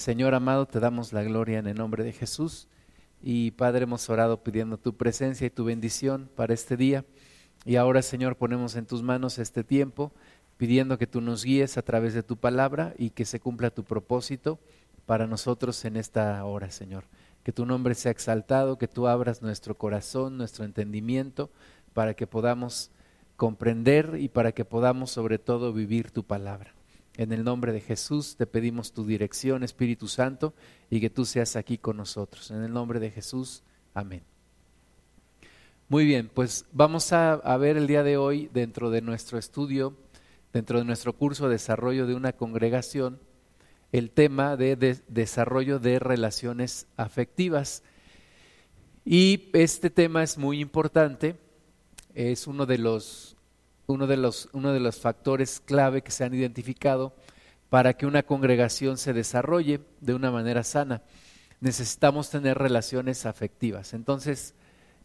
Señor 0.00 0.34
amado, 0.34 0.64
te 0.64 0.80
damos 0.80 1.12
la 1.12 1.22
gloria 1.22 1.58
en 1.58 1.66
el 1.66 1.76
nombre 1.76 2.02
de 2.02 2.14
Jesús. 2.14 2.68
Y 3.20 3.50
Padre, 3.50 3.82
hemos 3.82 4.08
orado 4.08 4.42
pidiendo 4.42 4.78
tu 4.78 4.96
presencia 4.96 5.46
y 5.46 5.50
tu 5.50 5.66
bendición 5.66 6.30
para 6.36 6.54
este 6.54 6.78
día. 6.78 7.04
Y 7.66 7.76
ahora, 7.76 8.00
Señor, 8.00 8.36
ponemos 8.36 8.76
en 8.76 8.86
tus 8.86 9.02
manos 9.02 9.38
este 9.38 9.62
tiempo, 9.62 10.10
pidiendo 10.56 10.96
que 10.96 11.06
tú 11.06 11.20
nos 11.20 11.44
guíes 11.44 11.76
a 11.76 11.82
través 11.82 12.14
de 12.14 12.22
tu 12.22 12.38
palabra 12.38 12.94
y 12.96 13.10
que 13.10 13.26
se 13.26 13.40
cumpla 13.40 13.68
tu 13.68 13.84
propósito 13.84 14.58
para 15.04 15.26
nosotros 15.26 15.84
en 15.84 15.98
esta 15.98 16.42
hora, 16.46 16.70
Señor. 16.70 17.04
Que 17.42 17.52
tu 17.52 17.66
nombre 17.66 17.94
sea 17.94 18.10
exaltado, 18.10 18.78
que 18.78 18.88
tú 18.88 19.06
abras 19.06 19.42
nuestro 19.42 19.76
corazón, 19.76 20.38
nuestro 20.38 20.64
entendimiento, 20.64 21.50
para 21.92 22.14
que 22.14 22.26
podamos 22.26 22.90
comprender 23.36 24.16
y 24.18 24.30
para 24.30 24.52
que 24.52 24.64
podamos 24.64 25.10
sobre 25.10 25.38
todo 25.38 25.74
vivir 25.74 26.10
tu 26.10 26.24
palabra. 26.24 26.79
En 27.16 27.32
el 27.32 27.44
nombre 27.44 27.72
de 27.72 27.80
Jesús 27.80 28.36
te 28.36 28.46
pedimos 28.46 28.92
tu 28.92 29.04
dirección, 29.04 29.62
Espíritu 29.62 30.08
Santo, 30.08 30.54
y 30.88 31.00
que 31.00 31.10
tú 31.10 31.24
seas 31.24 31.56
aquí 31.56 31.78
con 31.78 31.96
nosotros. 31.96 32.50
En 32.50 32.62
el 32.62 32.72
nombre 32.72 33.00
de 33.00 33.10
Jesús, 33.10 33.62
amén. 33.94 34.22
Muy 35.90 36.04
bien, 36.04 36.30
pues 36.32 36.66
vamos 36.70 37.12
a, 37.12 37.36
ver 37.56 37.76
el 37.76 37.88
día 37.88 38.04
de 38.04 38.16
hoy 38.16 38.48
dentro 38.54 38.90
de 38.90 39.02
nuestro 39.02 39.38
estudio, 39.38 39.96
dentro 40.52 40.78
de 40.78 40.84
nuestro 40.84 41.14
curso 41.14 41.46
de 41.46 41.54
desarrollo 41.54 42.06
de 42.06 42.14
una 42.14 42.32
congregación, 42.32 43.18
el 43.90 44.12
tema 44.12 44.56
de, 44.56 44.76
desarrollo 45.08 45.80
de 45.80 45.98
relaciones 45.98 46.86
afectivas. 46.96 47.82
Y 49.04 49.50
este 49.52 49.90
tema 49.90 50.22
es 50.22 50.38
muy 50.38 50.60
importante, 50.60 51.34
es 52.14 52.46
uno 52.46 52.66
de 52.66 52.78
los 52.78 53.36
uno 53.90 54.06
de 54.06 54.16
los, 54.16 54.48
uno 54.52 54.72
de 54.72 54.80
los 54.80 54.98
factores 55.00 55.60
clave 55.60 56.02
que 56.02 56.10
se 56.10 56.24
han 56.24 56.34
identificado 56.34 57.14
para 57.68 57.94
que 57.94 58.06
una 58.06 58.24
congregación 58.24 58.98
se 58.98 59.12
desarrolle 59.12 59.80
de 60.00 60.14
una 60.14 60.30
manera 60.30 60.64
sana. 60.64 61.02
Necesitamos 61.60 62.30
tener 62.30 62.58
relaciones 62.58 63.26
afectivas. 63.26 63.94
Entonces, 63.94 64.54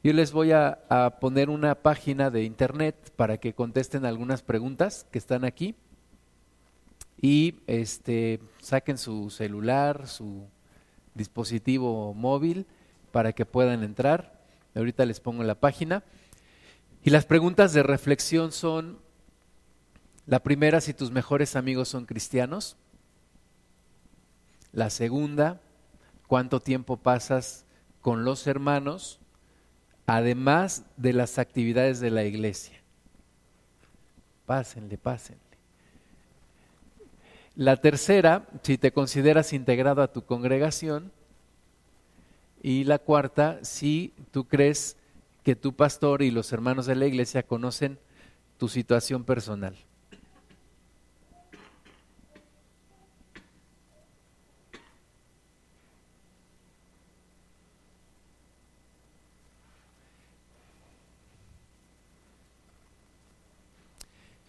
yo 0.04 0.14
les 0.14 0.32
voy 0.32 0.52
a, 0.52 1.18
poner 1.20 1.50
una 1.50 1.76
página 1.76 2.30
de 2.30 2.44
internet 2.44 3.12
para 3.16 3.38
que 3.38 3.54
contesten 3.54 4.06
algunas 4.06 4.44
preguntas 4.44 5.06
que 5.12 5.18
están 5.18 5.44
aquí 5.44 5.76
y 7.20 7.56
este, 7.66 8.40
saquen 8.60 8.98
su 8.98 9.32
celular, 9.32 10.08
su 10.08 10.48
dispositivo 11.16 12.14
móvil 12.14 12.68
para 13.12 13.34
que 13.34 13.46
puedan 13.46 13.84
entrar. 13.84 14.44
Ahorita 14.76 15.06
les 15.06 15.20
pongo 15.20 15.44
la 15.44 15.56
página. 15.56 16.04
Y 17.06 17.12
las 17.12 17.28
preguntas 17.28 17.72
de 17.72 17.84
reflexión 17.84 18.52
son, 18.52 18.98
la 20.26 20.40
primera, 20.40 20.82
si 20.82 20.92
tus 20.92 21.12
mejores 21.12 21.56
amigos 21.56 21.88
son 21.88 22.08
cristianos. 22.08 22.78
La 24.72 24.90
segunda, 24.90 25.62
cuánto 26.26 26.62
tiempo 26.62 26.98
pasas 26.98 27.64
con 28.02 28.26
los 28.26 28.48
hermanos, 28.48 29.20
además 30.08 30.84
de 30.98 31.14
las 31.14 31.38
actividades 31.38 32.00
de 32.00 32.10
la 32.10 32.24
iglesia. 32.24 32.82
Pásenle, 34.48 34.98
pásenle. 34.98 35.42
La 37.56 37.78
tercera, 37.78 38.48
si 38.64 38.80
te 38.80 38.92
consideras 38.92 39.54
integrado 39.54 40.02
a 40.02 40.12
tu 40.12 40.26
congregación. 40.26 41.12
Y 42.64 42.84
la 42.84 42.98
cuarta, 42.98 43.60
si 43.62 44.12
tú 44.32 44.48
crees 44.48 44.98
que 45.46 45.56
tu 45.56 45.76
pastor 45.76 46.24
y 46.24 46.32
los 46.32 46.52
hermanos 46.52 46.88
de 46.88 46.96
la 46.96 47.06
iglesia 47.06 47.44
conocen 47.44 48.00
tu 48.58 48.68
situación 48.68 49.24
personal. 49.24 49.76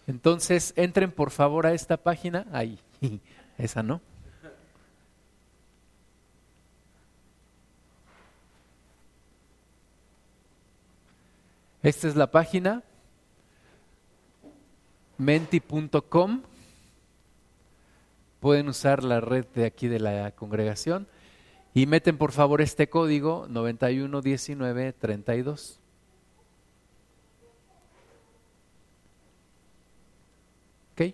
Entonces, 0.07 0.73
entren 0.77 1.11
por 1.11 1.29
favor 1.29 1.67
a 1.67 1.73
esta 1.73 1.97
página, 1.97 2.47
ahí, 2.51 2.79
esa 3.59 3.83
no. 3.83 4.01
Esta 11.87 12.07
es 12.09 12.17
la 12.17 12.29
página 12.29 12.83
menti.com. 15.17 16.41
Pueden 18.41 18.67
usar 18.67 19.05
la 19.05 19.21
red 19.21 19.45
de 19.55 19.65
aquí 19.65 19.87
de 19.87 20.01
la 20.01 20.31
congregación 20.31 21.07
y 21.73 21.85
meten 21.85 22.17
por 22.17 22.33
favor 22.33 22.59
este 22.59 22.89
código 22.89 23.47
911932. 23.47 25.79
¿Ok? 30.91 31.13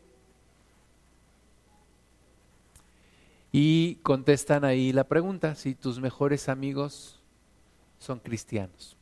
Y 3.51 3.97
contestan 3.97 4.65
ahí 4.65 4.91
la 4.91 5.03
pregunta 5.03 5.53
si 5.53 5.75
tus 5.75 5.99
mejores 5.99 6.49
amigos 6.49 7.21
son 7.99 8.17
cristianos. 8.17 8.97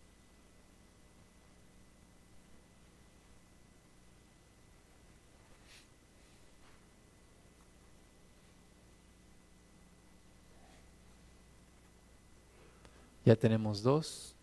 Ya 13.26 13.36
tenemos 13.36 13.84
dos. 13.84 14.36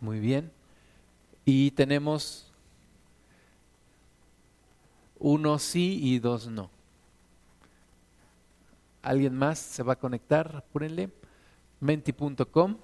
Muy 0.00 0.18
bien. 0.18 0.50
Y 1.44 1.70
tenemos 1.72 2.52
uno 5.18 5.58
sí 5.58 6.00
y 6.02 6.18
dos 6.18 6.48
no. 6.48 6.70
¿Alguien 9.02 9.36
más 9.36 9.58
se 9.58 9.82
va 9.82 9.94
a 9.94 9.98
conectar? 9.98 10.56
Apúrenle. 10.56 11.10
Menti.com. 11.80 12.76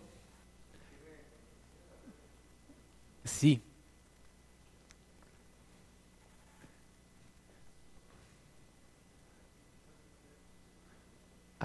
Sí. 3.25 3.63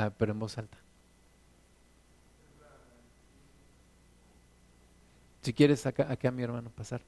Ah, 0.03 0.11
pero 0.17 0.33
en 0.33 0.39
voz 0.39 0.57
alta. 0.57 0.77
Si 5.41 5.53
quieres, 5.53 5.85
acá, 5.85 6.11
acá 6.11 6.27
a 6.27 6.31
mi 6.31 6.43
hermano 6.43 6.69
pasar. 6.69 7.01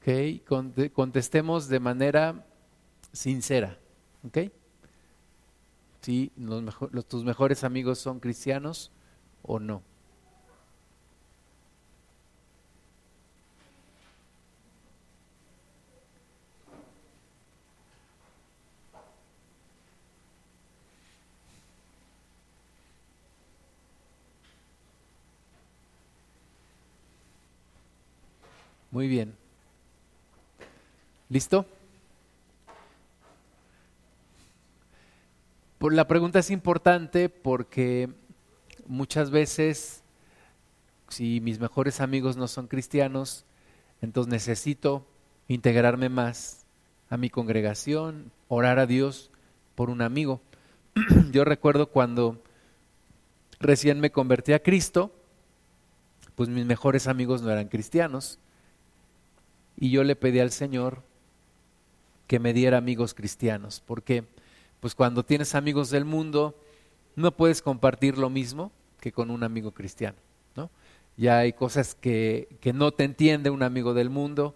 Ok, 0.00 0.92
contestemos 0.94 1.68
de 1.68 1.78
manera 1.78 2.46
sincera. 3.12 3.76
Ok. 4.26 4.50
Si 6.00 6.32
los, 6.36 6.74
tus 7.06 7.22
mejores 7.22 7.64
amigos 7.64 7.98
son 7.98 8.18
cristianos 8.18 8.90
o 9.42 9.58
no. 9.58 9.82
Muy 28.96 29.08
bien. 29.08 29.34
¿Listo? 31.28 31.66
Por 35.76 35.92
la 35.92 36.08
pregunta 36.08 36.38
es 36.38 36.50
importante 36.50 37.28
porque 37.28 38.08
muchas 38.86 39.30
veces, 39.30 40.02
si 41.08 41.42
mis 41.42 41.60
mejores 41.60 42.00
amigos 42.00 42.38
no 42.38 42.48
son 42.48 42.68
cristianos, 42.68 43.44
entonces 44.00 44.32
necesito 44.32 45.06
integrarme 45.46 46.08
más 46.08 46.64
a 47.10 47.18
mi 47.18 47.28
congregación, 47.28 48.32
orar 48.48 48.78
a 48.78 48.86
Dios 48.86 49.30
por 49.74 49.90
un 49.90 50.00
amigo. 50.00 50.40
Yo 51.32 51.44
recuerdo 51.44 51.90
cuando 51.90 52.42
recién 53.60 54.00
me 54.00 54.10
convertí 54.10 54.54
a 54.54 54.62
Cristo, 54.62 55.12
pues 56.34 56.48
mis 56.48 56.64
mejores 56.64 57.08
amigos 57.08 57.42
no 57.42 57.50
eran 57.50 57.68
cristianos 57.68 58.38
y 59.78 59.90
yo 59.90 60.04
le 60.04 60.16
pedí 60.16 60.40
al 60.40 60.50
Señor 60.50 61.02
que 62.26 62.38
me 62.38 62.52
diera 62.52 62.78
amigos 62.78 63.14
cristianos, 63.14 63.82
porque 63.84 64.24
pues 64.80 64.94
cuando 64.94 65.24
tienes 65.24 65.54
amigos 65.54 65.90
del 65.90 66.04
mundo 66.04 66.54
no 67.14 67.32
puedes 67.32 67.62
compartir 67.62 68.18
lo 68.18 68.30
mismo 68.30 68.72
que 69.00 69.12
con 69.12 69.30
un 69.30 69.42
amigo 69.42 69.72
cristiano, 69.72 70.16
¿no? 70.54 70.70
Ya 71.16 71.38
hay 71.38 71.52
cosas 71.52 71.94
que, 71.94 72.48
que 72.60 72.72
no 72.72 72.92
te 72.92 73.04
entiende 73.04 73.50
un 73.50 73.62
amigo 73.62 73.94
del 73.94 74.10
mundo, 74.10 74.54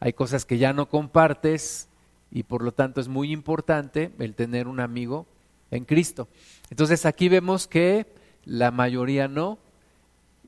hay 0.00 0.12
cosas 0.12 0.44
que 0.44 0.58
ya 0.58 0.72
no 0.72 0.88
compartes 0.88 1.88
y 2.30 2.42
por 2.42 2.62
lo 2.62 2.72
tanto 2.72 3.00
es 3.00 3.08
muy 3.08 3.32
importante 3.32 4.10
el 4.18 4.34
tener 4.34 4.66
un 4.66 4.80
amigo 4.80 5.26
en 5.70 5.84
Cristo. 5.84 6.28
Entonces 6.70 7.06
aquí 7.06 7.28
vemos 7.28 7.66
que 7.66 8.06
la 8.44 8.70
mayoría 8.70 9.28
no 9.28 9.58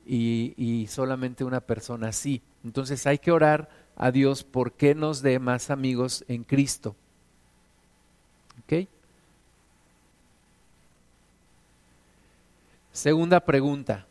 y, 0.05 0.53
y 0.57 0.87
solamente 0.87 1.43
una 1.43 1.61
persona 1.61 2.11
sí. 2.11 2.41
Entonces 2.63 3.07
hay 3.07 3.17
que 3.17 3.31
orar 3.31 3.69
a 3.95 4.11
Dios 4.11 4.43
por 4.43 4.73
que 4.73 4.95
nos 4.95 5.21
dé 5.21 5.39
más 5.39 5.69
amigos 5.69 6.25
en 6.27 6.43
Cristo. 6.43 6.95
¿Ok? 8.63 8.87
Segunda 12.91 13.41
pregunta. 13.41 14.05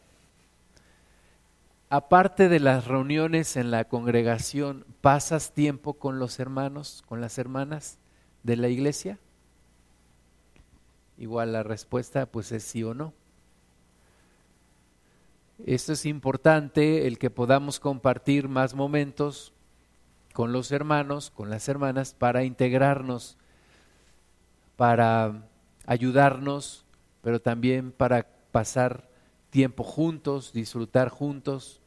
Aparte 1.89 2.49
de 2.49 2.61
las 2.61 2.87
reuniones 2.87 3.57
en 3.57 3.71
la 3.71 3.85
congregación, 3.85 4.85
¿pasas 5.01 5.53
tiempo 5.53 5.95
con 5.95 6.19
los 6.19 6.39
hermanos, 6.39 7.03
con 7.07 7.21
las 7.21 7.39
hermanas 7.39 7.99
de 8.43 8.57
la 8.57 8.69
iglesia? 8.69 9.19
Igual 11.17 11.53
la 11.53 11.63
respuesta 11.63 12.27
pues 12.27 12.53
es 12.53 12.65
sí 12.65 12.83
o 12.83 12.95
no. 12.95 13.13
Esto 15.65 15.93
es 15.93 16.05
importante, 16.05 17.07
el 17.07 17.19
que 17.19 17.31
podamos 17.31 17.79
compartir 17.81 18.49
más 18.49 18.75
momentos 18.75 19.54
con 20.35 20.53
los 20.53 20.73
hermanos, 20.73 21.31
con 21.31 21.49
las 21.49 21.69
hermanas, 21.69 22.13
para 22.13 22.43
integrarnos, 22.43 23.37
para 24.77 25.49
ayudarnos, 25.87 26.85
pero 27.23 27.41
también 27.41 27.93
para 27.93 28.27
pasar 28.51 29.09
tiempo 29.51 29.85
juntos, 29.85 30.53
disfrutar 30.53 31.09
juntos, 31.09 31.81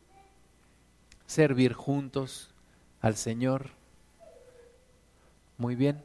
servir 1.25 1.73
juntos 1.73 2.49
al 3.01 3.17
Señor. 3.17 3.71
Muy 5.57 5.75
bien. 5.75 6.01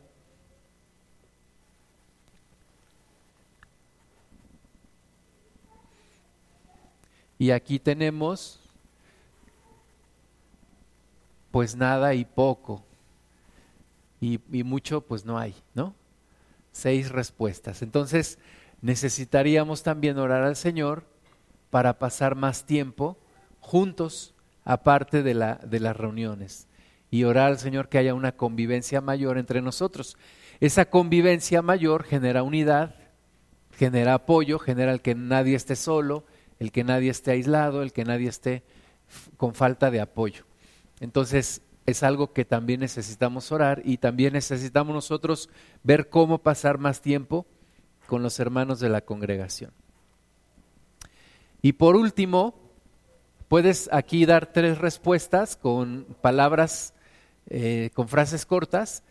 Y 7.39 7.53
aquí 7.53 7.79
tenemos 7.79 8.62
pues 11.53 11.77
nada 11.77 12.15
y 12.15 12.25
poco. 12.25 12.83
Y, 14.21 14.41
y, 14.51 14.65
mucho 14.65 15.03
pues 15.03 15.25
no 15.25 15.39
hay, 15.39 15.55
¿no? 15.75 15.95
Seis 16.73 17.11
respuestas. 17.11 17.83
Entonces, 17.83 18.39
necesitaríamos 18.81 19.83
también 19.83 20.19
orar 20.19 20.43
al 20.43 20.57
Señor 20.57 21.05
para 21.71 21.99
pasar 21.99 22.35
más 22.35 22.65
tiempo 22.65 23.19
juntos, 23.61 24.35
aparte 24.65 25.23
de, 25.23 25.35
la, 25.35 25.55
de 25.57 25.81
las 25.81 25.97
reuniones, 25.97 26.69
y 27.11 27.25
orar 27.25 27.49
al 27.49 27.59
Señor 27.59 27.89
que 27.89 27.99
haya 27.99 28.15
una 28.15 28.33
convivencia 28.33 29.01
mayor 29.01 29.39
entre 29.39 29.61
nosotros. 29.61 30.17
Esa 30.61 30.87
convivencia 30.87 31.63
mayor 31.63 32.05
genera 32.05 32.43
unidad, 32.43 32.95
genera 33.77 34.15
apoyo, 34.15 34.59
genera 34.59 34.93
el 34.93 35.01
que 35.01 35.15
nadie 35.15 35.57
esté 35.57 35.77
solo, 35.77 36.25
el 36.59 36.73
que 36.73 36.85
nadie 36.85 37.11
esté 37.11 37.33
aislado, 37.33 37.83
el 37.83 37.93
que 37.93 38.05
nadie 38.05 38.29
esté 38.29 38.63
con 39.37 39.55
falta 39.55 39.91
de 39.91 40.01
apoyo. 40.01 40.45
Entonces, 41.01 41.63
es 41.87 42.03
algo 42.03 42.33
que 42.33 42.45
también 42.45 42.81
necesitamos 42.81 43.51
orar 43.51 43.83
y 43.85 43.97
también 43.99 44.35
necesitamos 44.35 44.95
nosotros 44.95 45.49
ver 45.83 46.09
cómo 46.09 46.39
pasar 46.39 46.79
más 46.79 47.01
tiempo 47.01 47.47
con 48.07 48.23
los 48.23 48.39
hermanos 48.39 48.79
de 48.81 48.89
la 48.89 49.01
congregación. 49.01 49.73
Y 51.61 51.75
por 51.75 51.97
último, 51.97 52.55
puedes 53.49 53.89
aquí 53.93 54.27
dar 54.27 54.53
tres 54.53 54.79
respuestas 54.79 55.57
con 55.57 56.07
palabras, 56.21 56.95
eh, 57.49 57.91
con 57.95 58.09
frases 58.09 58.47
cortas. 58.47 59.03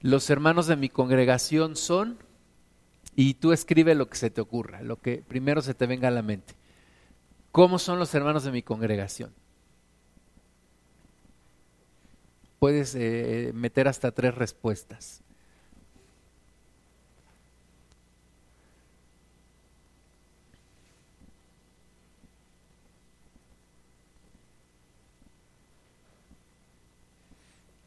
Los 0.00 0.30
hermanos 0.30 0.66
de 0.66 0.76
mi 0.76 0.88
congregación 0.88 1.76
son, 1.76 2.18
y 3.14 3.34
tú 3.34 3.52
escribe 3.52 3.94
lo 3.94 4.08
que 4.08 4.16
se 4.16 4.30
te 4.30 4.40
ocurra, 4.40 4.82
lo 4.82 4.96
que 4.96 5.24
primero 5.26 5.60
se 5.60 5.74
te 5.74 5.86
venga 5.86 6.08
a 6.08 6.12
la 6.12 6.22
mente. 6.22 6.54
¿Cómo 7.52 7.78
son 7.78 7.98
los 7.98 8.14
hermanos 8.14 8.44
de 8.44 8.52
mi 8.52 8.62
congregación? 8.62 9.32
Puedes 12.58 12.94
eh, 12.96 13.52
meter 13.54 13.88
hasta 13.88 14.10
tres 14.10 14.34
respuestas. 14.34 15.22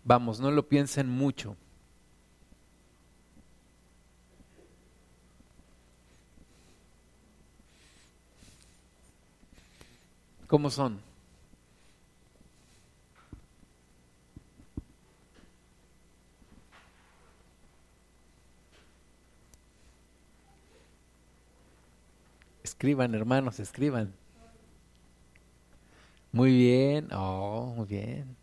Vamos, 0.04 0.40
no 0.40 0.52
lo 0.52 0.68
piensen 0.68 1.08
mucho. 1.10 1.56
¿Cómo 10.48 10.70
son? 10.70 11.11
Escriban, 22.82 23.14
hermanos, 23.14 23.60
escriban. 23.60 24.12
Muy 26.32 26.52
bien, 26.52 27.10
oh, 27.14 27.76
muy 27.78 27.86
bien 27.86 28.36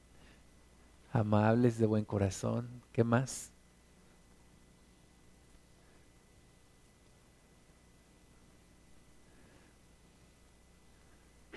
amables, 1.13 1.77
de 1.79 1.87
buen 1.87 2.05
corazón. 2.05 2.69
¿Qué 2.93 3.03
más? 3.03 3.51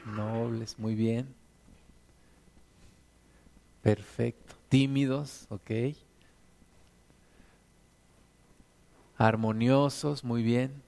Nobles, 0.03 0.79
muy 0.79 0.95
bien. 0.95 1.35
Perfecto. 3.83 4.55
Tímidos, 4.69 5.45
ok. 5.51 5.69
Armoniosos, 9.19 10.23
muy 10.23 10.41
bien. 10.41 10.81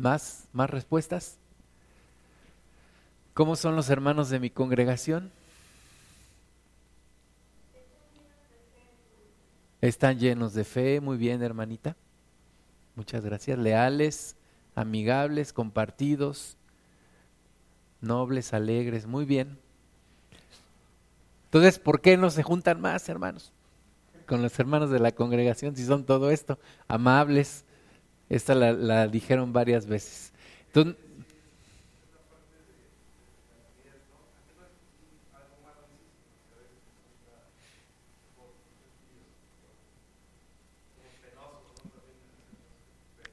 ¿Más? 0.00 0.48
¿Más 0.52 0.70
respuestas? 0.70 1.36
¿Cómo 3.34 3.54
son 3.54 3.76
los 3.76 3.90
hermanos 3.90 4.30
de 4.30 4.40
mi 4.40 4.48
congregación? 4.48 5.30
Están 9.82 10.18
llenos 10.18 10.54
de 10.54 10.64
fe, 10.64 11.00
muy 11.00 11.18
bien, 11.18 11.42
hermanita. 11.42 11.96
Muchas 12.96 13.24
gracias. 13.24 13.58
Leales, 13.58 14.36
amigables, 14.74 15.52
compartidos, 15.52 16.56
nobles, 18.00 18.54
alegres, 18.54 19.06
muy 19.06 19.26
bien. 19.26 19.58
Entonces, 21.44 21.78
¿por 21.78 22.00
qué 22.00 22.16
no 22.16 22.30
se 22.30 22.42
juntan 22.42 22.80
más, 22.80 23.06
hermanos? 23.10 23.52
Con 24.26 24.40
los 24.40 24.58
hermanos 24.58 24.90
de 24.90 24.98
la 24.98 25.12
congregación, 25.12 25.76
si 25.76 25.84
son 25.84 26.04
todo 26.04 26.30
esto, 26.30 26.58
amables. 26.88 27.66
Esta 28.30 28.54
la, 28.54 28.72
la 28.72 29.08
dijeron 29.08 29.52
varias 29.52 29.86
veces. 29.86 30.32
Entonces, 30.68 30.96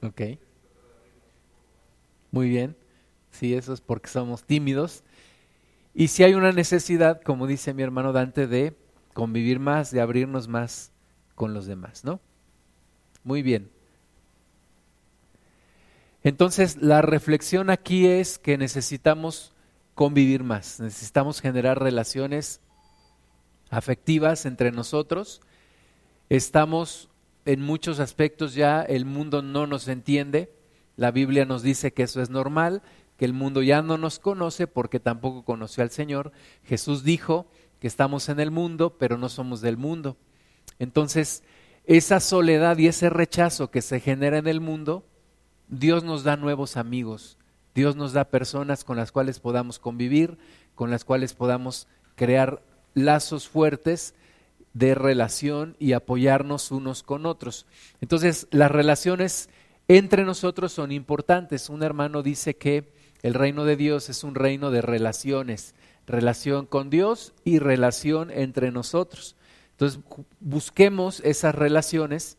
Ok. 0.02 0.20
Muy 2.30 2.48
bien. 2.48 2.76
Sí, 3.30 3.54
eso 3.54 3.72
es 3.72 3.80
porque 3.80 4.08
somos 4.08 4.44
tímidos. 4.44 5.02
Y 5.94 6.08
si 6.08 6.24
hay 6.24 6.34
una 6.34 6.52
necesidad, 6.52 7.22
como 7.22 7.46
dice 7.46 7.74
mi 7.74 7.82
hermano 7.82 8.12
Dante, 8.12 8.46
de 8.46 8.76
convivir 9.14 9.60
más, 9.60 9.90
de 9.90 10.00
abrirnos 10.00 10.48
más 10.48 10.92
con 11.34 11.54
los 11.54 11.66
demás, 11.66 12.04
¿no? 12.04 12.20
Muy 13.24 13.42
bien. 13.42 13.70
Entonces, 16.28 16.76
la 16.82 17.00
reflexión 17.00 17.70
aquí 17.70 18.06
es 18.06 18.38
que 18.38 18.58
necesitamos 18.58 19.54
convivir 19.94 20.44
más, 20.44 20.78
necesitamos 20.78 21.40
generar 21.40 21.82
relaciones 21.82 22.60
afectivas 23.70 24.44
entre 24.44 24.70
nosotros. 24.70 25.40
Estamos 26.28 27.08
en 27.46 27.62
muchos 27.62 27.98
aspectos 27.98 28.52
ya 28.52 28.82
el 28.82 29.06
mundo 29.06 29.40
no 29.40 29.66
nos 29.66 29.88
entiende. 29.88 30.52
La 30.96 31.12
Biblia 31.12 31.46
nos 31.46 31.62
dice 31.62 31.94
que 31.94 32.02
eso 32.02 32.20
es 32.20 32.28
normal, 32.28 32.82
que 33.16 33.24
el 33.24 33.32
mundo 33.32 33.62
ya 33.62 33.80
no 33.80 33.96
nos 33.96 34.18
conoce 34.18 34.66
porque 34.66 35.00
tampoco 35.00 35.46
conoció 35.46 35.82
al 35.82 35.90
Señor. 35.90 36.32
Jesús 36.62 37.04
dijo 37.04 37.50
que 37.80 37.86
estamos 37.86 38.28
en 38.28 38.38
el 38.38 38.50
mundo, 38.50 38.98
pero 38.98 39.16
no 39.16 39.30
somos 39.30 39.62
del 39.62 39.78
mundo. 39.78 40.18
Entonces, 40.78 41.42
esa 41.86 42.20
soledad 42.20 42.76
y 42.76 42.86
ese 42.86 43.08
rechazo 43.08 43.70
que 43.70 43.80
se 43.80 43.98
genera 43.98 44.36
en 44.36 44.46
el 44.46 44.60
mundo, 44.60 45.07
Dios 45.68 46.04
nos 46.04 46.24
da 46.24 46.36
nuevos 46.36 46.76
amigos, 46.76 47.36
Dios 47.74 47.96
nos 47.96 48.12
da 48.12 48.24
personas 48.24 48.84
con 48.84 48.96
las 48.96 49.12
cuales 49.12 49.40
podamos 49.40 49.78
convivir, 49.78 50.38
con 50.74 50.90
las 50.90 51.04
cuales 51.04 51.34
podamos 51.34 51.86
crear 52.16 52.62
lazos 52.94 53.48
fuertes 53.48 54.14
de 54.72 54.94
relación 54.94 55.76
y 55.78 55.92
apoyarnos 55.92 56.70
unos 56.70 57.02
con 57.02 57.26
otros. 57.26 57.66
Entonces, 58.00 58.46
las 58.50 58.70
relaciones 58.70 59.48
entre 59.88 60.24
nosotros 60.24 60.72
son 60.72 60.92
importantes. 60.92 61.68
Un 61.68 61.82
hermano 61.82 62.22
dice 62.22 62.56
que 62.56 62.92
el 63.22 63.34
reino 63.34 63.64
de 63.64 63.76
Dios 63.76 64.08
es 64.08 64.24
un 64.24 64.34
reino 64.34 64.70
de 64.70 64.82
relaciones, 64.82 65.74
relación 66.06 66.66
con 66.66 66.90
Dios 66.90 67.32
y 67.44 67.58
relación 67.58 68.30
entre 68.30 68.70
nosotros. 68.70 69.36
Entonces, 69.72 70.00
busquemos 70.40 71.20
esas 71.20 71.54
relaciones 71.54 72.36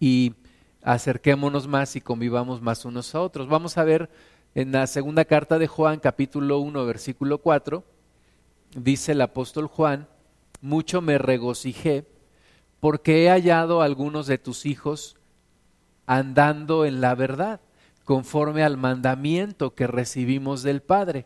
y 0.00 0.34
acerquémonos 0.84 1.66
más 1.66 1.96
y 1.96 2.02
convivamos 2.02 2.60
más 2.60 2.84
unos 2.84 3.14
a 3.14 3.22
otros. 3.22 3.48
Vamos 3.48 3.78
a 3.78 3.84
ver 3.84 4.10
en 4.54 4.70
la 4.70 4.86
segunda 4.86 5.24
carta 5.24 5.58
de 5.58 5.66
Juan, 5.66 5.98
capítulo 5.98 6.58
1, 6.58 6.84
versículo 6.84 7.38
4, 7.38 7.82
dice 8.76 9.12
el 9.12 9.22
apóstol 9.22 9.66
Juan, 9.66 10.06
mucho 10.60 11.00
me 11.00 11.18
regocijé 11.18 12.04
porque 12.80 13.24
he 13.24 13.30
hallado 13.30 13.80
a 13.80 13.86
algunos 13.86 14.26
de 14.26 14.36
tus 14.36 14.66
hijos 14.66 15.16
andando 16.06 16.84
en 16.84 17.00
la 17.00 17.14
verdad, 17.14 17.60
conforme 18.04 18.62
al 18.62 18.76
mandamiento 18.76 19.74
que 19.74 19.86
recibimos 19.86 20.62
del 20.62 20.82
Padre. 20.82 21.24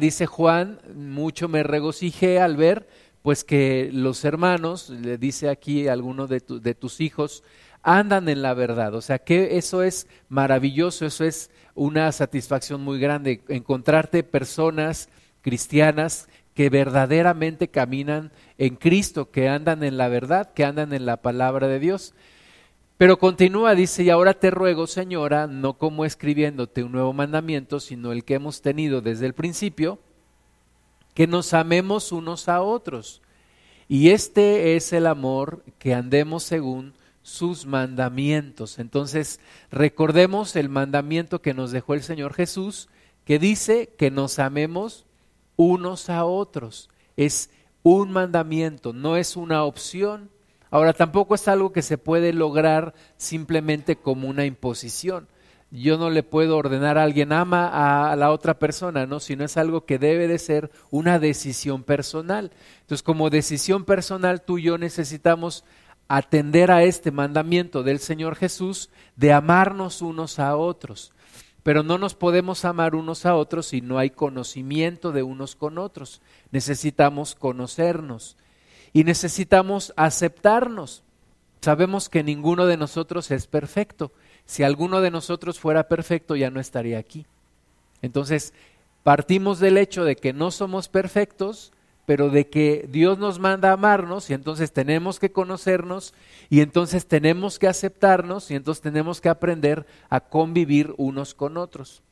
Dice 0.00 0.26
Juan, 0.26 0.80
mucho 0.94 1.46
me 1.46 1.62
regocijé 1.62 2.40
al 2.40 2.56
ver 2.56 2.88
pues 3.20 3.44
que 3.44 3.90
los 3.92 4.24
hermanos, 4.24 4.88
le 4.88 5.18
dice 5.18 5.48
aquí 5.48 5.86
a 5.86 5.92
alguno 5.92 6.26
de, 6.26 6.40
de 6.40 6.74
tus 6.74 7.00
hijos, 7.00 7.44
andan 7.82 8.28
en 8.28 8.42
la 8.42 8.54
verdad. 8.54 8.94
O 8.94 9.00
sea 9.00 9.18
que 9.18 9.58
eso 9.58 9.82
es 9.82 10.06
maravilloso, 10.28 11.06
eso 11.06 11.24
es 11.24 11.50
una 11.74 12.10
satisfacción 12.12 12.82
muy 12.82 12.98
grande, 12.98 13.42
encontrarte 13.48 14.22
personas 14.22 15.08
cristianas 15.40 16.28
que 16.54 16.68
verdaderamente 16.68 17.68
caminan 17.68 18.30
en 18.58 18.76
Cristo, 18.76 19.30
que 19.30 19.48
andan 19.48 19.82
en 19.82 19.96
la 19.96 20.08
verdad, 20.08 20.52
que 20.52 20.64
andan 20.64 20.92
en 20.92 21.06
la 21.06 21.16
palabra 21.16 21.66
de 21.66 21.78
Dios. 21.78 22.14
Pero 22.98 23.18
continúa, 23.18 23.74
dice, 23.74 24.04
y 24.04 24.10
ahora 24.10 24.34
te 24.34 24.50
ruego, 24.50 24.86
señora, 24.86 25.46
no 25.46 25.74
como 25.74 26.04
escribiéndote 26.04 26.84
un 26.84 26.92
nuevo 26.92 27.12
mandamiento, 27.12 27.80
sino 27.80 28.12
el 28.12 28.24
que 28.24 28.34
hemos 28.34 28.62
tenido 28.62 29.00
desde 29.00 29.26
el 29.26 29.32
principio, 29.32 29.98
que 31.14 31.26
nos 31.26 31.52
amemos 31.54 32.12
unos 32.12 32.48
a 32.48 32.60
otros. 32.62 33.22
Y 33.88 34.10
este 34.10 34.76
es 34.76 34.92
el 34.92 35.06
amor, 35.06 35.64
que 35.78 35.94
andemos 35.94 36.44
según 36.44 36.94
sus 37.22 37.66
mandamientos. 37.66 38.78
Entonces, 38.78 39.40
recordemos 39.70 40.56
el 40.56 40.68
mandamiento 40.68 41.40
que 41.40 41.54
nos 41.54 41.70
dejó 41.70 41.94
el 41.94 42.02
Señor 42.02 42.34
Jesús, 42.34 42.88
que 43.24 43.38
dice 43.38 43.94
que 43.96 44.10
nos 44.10 44.38
amemos 44.38 45.06
unos 45.56 46.10
a 46.10 46.24
otros. 46.24 46.88
Es 47.16 47.50
un 47.82 48.10
mandamiento, 48.10 48.92
no 48.92 49.16
es 49.16 49.36
una 49.36 49.64
opción. 49.64 50.30
Ahora, 50.70 50.92
tampoco 50.92 51.34
es 51.34 51.48
algo 51.48 51.72
que 51.72 51.82
se 51.82 51.98
puede 51.98 52.32
lograr 52.32 52.94
simplemente 53.16 53.96
como 53.96 54.28
una 54.28 54.44
imposición. 54.44 55.28
Yo 55.70 55.96
no 55.96 56.10
le 56.10 56.22
puedo 56.22 56.58
ordenar 56.58 56.98
a 56.98 57.02
alguien 57.02 57.32
ama 57.32 58.10
a 58.10 58.14
la 58.16 58.30
otra 58.30 58.58
persona, 58.58 59.06
¿no? 59.06 59.20
Sino 59.20 59.42
es 59.42 59.56
algo 59.56 59.86
que 59.86 59.98
debe 59.98 60.28
de 60.28 60.38
ser 60.38 60.70
una 60.90 61.18
decisión 61.18 61.82
personal. 61.82 62.52
Entonces, 62.82 63.02
como 63.02 63.30
decisión 63.30 63.86
personal, 63.86 64.42
tú 64.42 64.58
y 64.58 64.64
yo 64.64 64.76
necesitamos 64.76 65.64
atender 66.14 66.70
a 66.70 66.82
este 66.82 67.10
mandamiento 67.10 67.82
del 67.82 67.98
Señor 67.98 68.36
Jesús 68.36 68.90
de 69.16 69.32
amarnos 69.32 70.02
unos 70.02 70.38
a 70.38 70.58
otros. 70.58 71.10
Pero 71.62 71.82
no 71.82 71.96
nos 71.96 72.14
podemos 72.14 72.66
amar 72.66 72.94
unos 72.94 73.24
a 73.24 73.34
otros 73.34 73.64
si 73.68 73.80
no 73.80 73.96
hay 73.96 74.10
conocimiento 74.10 75.10
de 75.12 75.22
unos 75.22 75.56
con 75.56 75.78
otros. 75.78 76.20
Necesitamos 76.50 77.34
conocernos 77.34 78.36
y 78.92 79.04
necesitamos 79.04 79.94
aceptarnos. 79.96 81.02
Sabemos 81.62 82.10
que 82.10 82.22
ninguno 82.22 82.66
de 82.66 82.76
nosotros 82.76 83.30
es 83.30 83.46
perfecto. 83.46 84.12
Si 84.44 84.64
alguno 84.64 85.00
de 85.00 85.10
nosotros 85.10 85.58
fuera 85.58 85.88
perfecto 85.88 86.36
ya 86.36 86.50
no 86.50 86.60
estaría 86.60 86.98
aquí. 86.98 87.24
Entonces, 88.02 88.52
partimos 89.02 89.60
del 89.60 89.78
hecho 89.78 90.04
de 90.04 90.16
que 90.16 90.34
no 90.34 90.50
somos 90.50 90.88
perfectos, 90.88 91.72
pero 92.04 92.30
de 92.30 92.48
que 92.48 92.88
Dios 92.90 93.18
nos 93.18 93.38
manda 93.38 93.70
a 93.70 93.74
amarnos 93.74 94.28
y 94.30 94.34
entonces 94.34 94.72
tenemos 94.72 95.20
que 95.20 95.30
conocernos 95.30 96.14
y 96.50 96.60
entonces 96.60 97.06
tenemos 97.06 97.58
que 97.58 97.68
aceptarnos 97.68 98.50
y 98.50 98.54
entonces 98.54 98.82
tenemos 98.82 99.20
que 99.20 99.28
aprender 99.28 99.86
a 100.10 100.20
convivir 100.20 100.94
unos 100.96 101.34
con 101.34 101.56
otros. 101.56 102.02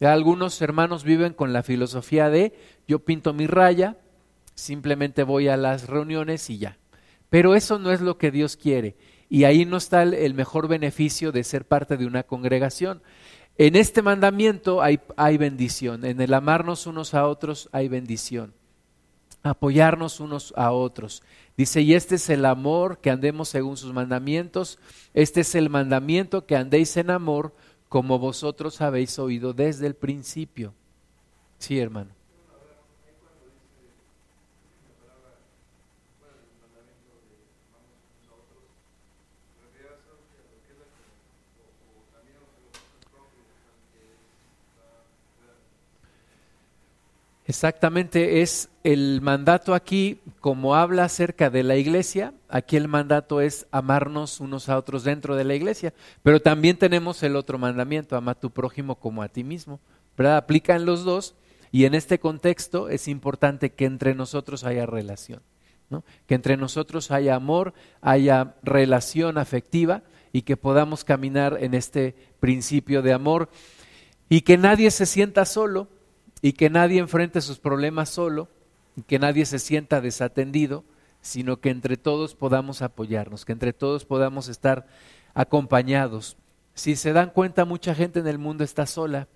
algunos 0.00 0.60
hermanos 0.62 1.04
viven 1.04 1.32
con 1.32 1.52
la 1.52 1.62
filosofía 1.62 2.28
de 2.28 2.54
yo 2.86 3.00
pinto 3.00 3.32
mi 3.32 3.46
raya, 3.46 3.96
simplemente 4.54 5.22
voy 5.22 5.48
a 5.48 5.56
las 5.56 5.88
reuniones 5.88 6.48
y 6.50 6.58
ya. 6.58 6.78
Pero 7.28 7.54
eso 7.54 7.78
no 7.78 7.90
es 7.90 8.00
lo 8.00 8.18
que 8.18 8.30
Dios 8.30 8.56
quiere 8.56 8.96
y 9.28 9.44
ahí 9.44 9.64
no 9.64 9.76
está 9.76 10.02
el 10.02 10.34
mejor 10.34 10.68
beneficio 10.68 11.32
de 11.32 11.42
ser 11.42 11.64
parte 11.64 11.96
de 11.96 12.06
una 12.06 12.22
congregación. 12.22 13.02
En 13.58 13.76
este 13.76 14.02
mandamiento 14.02 14.82
hay, 14.82 15.00
hay 15.16 15.36
bendición, 15.36 16.04
en 16.04 16.20
el 16.20 16.32
amarnos 16.32 16.86
unos 16.86 17.14
a 17.14 17.26
otros 17.26 17.68
hay 17.72 17.88
bendición 17.88 18.54
apoyarnos 19.42 20.20
unos 20.20 20.52
a 20.56 20.72
otros. 20.72 21.22
Dice, 21.56 21.82
y 21.82 21.94
este 21.94 22.14
es 22.14 22.30
el 22.30 22.44
amor, 22.44 22.98
que 22.98 23.10
andemos 23.10 23.48
según 23.48 23.76
sus 23.76 23.92
mandamientos, 23.92 24.78
este 25.14 25.40
es 25.40 25.54
el 25.54 25.68
mandamiento, 25.68 26.46
que 26.46 26.56
andéis 26.56 26.96
en 26.96 27.10
amor, 27.10 27.52
como 27.88 28.18
vosotros 28.18 28.80
habéis 28.80 29.18
oído 29.18 29.52
desde 29.52 29.86
el 29.86 29.94
principio. 29.94 30.72
Sí, 31.58 31.78
hermano. 31.78 32.21
Exactamente, 47.52 48.40
es 48.40 48.70
el 48.82 49.20
mandato 49.20 49.74
aquí, 49.74 50.22
como 50.40 50.74
habla 50.74 51.04
acerca 51.04 51.50
de 51.50 51.62
la 51.62 51.76
iglesia, 51.76 52.32
aquí 52.48 52.78
el 52.78 52.88
mandato 52.88 53.42
es 53.42 53.66
amarnos 53.70 54.40
unos 54.40 54.70
a 54.70 54.78
otros 54.78 55.04
dentro 55.04 55.36
de 55.36 55.44
la 55.44 55.54
iglesia, 55.54 55.92
pero 56.22 56.40
también 56.40 56.78
tenemos 56.78 57.22
el 57.22 57.36
otro 57.36 57.58
mandamiento, 57.58 58.16
ama 58.16 58.32
a 58.32 58.40
tu 58.40 58.52
prójimo 58.52 58.94
como 58.94 59.22
a 59.22 59.28
ti 59.28 59.44
mismo, 59.44 59.80
¿verdad? 60.16 60.38
Aplican 60.38 60.86
los 60.86 61.04
dos 61.04 61.34
y 61.70 61.84
en 61.84 61.94
este 61.94 62.18
contexto 62.18 62.88
es 62.88 63.06
importante 63.06 63.74
que 63.74 63.84
entre 63.84 64.14
nosotros 64.14 64.64
haya 64.64 64.86
relación, 64.86 65.42
¿no? 65.90 66.04
que 66.26 66.34
entre 66.34 66.56
nosotros 66.56 67.10
haya 67.10 67.34
amor, 67.34 67.74
haya 68.00 68.54
relación 68.62 69.36
afectiva 69.36 70.00
y 70.32 70.40
que 70.40 70.56
podamos 70.56 71.04
caminar 71.04 71.58
en 71.60 71.74
este 71.74 72.14
principio 72.40 73.02
de 73.02 73.12
amor 73.12 73.50
y 74.30 74.40
que 74.40 74.56
nadie 74.56 74.90
se 74.90 75.04
sienta 75.04 75.44
solo 75.44 75.88
y 76.42 76.52
que 76.52 76.68
nadie 76.68 76.98
enfrente 76.98 77.40
sus 77.40 77.58
problemas 77.58 78.10
solo, 78.10 78.48
y 78.96 79.02
que 79.02 79.18
nadie 79.18 79.46
se 79.46 79.58
sienta 79.58 80.00
desatendido, 80.00 80.84
sino 81.22 81.60
que 81.60 81.70
entre 81.70 81.96
todos 81.96 82.34
podamos 82.34 82.82
apoyarnos, 82.82 83.44
que 83.44 83.52
entre 83.52 83.72
todos 83.72 84.04
podamos 84.04 84.48
estar 84.48 84.86
acompañados. 85.34 86.36
Si 86.74 86.96
se 86.96 87.12
dan 87.12 87.30
cuenta, 87.30 87.64
mucha 87.64 87.94
gente 87.94 88.18
en 88.18 88.26
el 88.26 88.38
mundo 88.38 88.64
está 88.64 88.86
sola, 88.86 89.28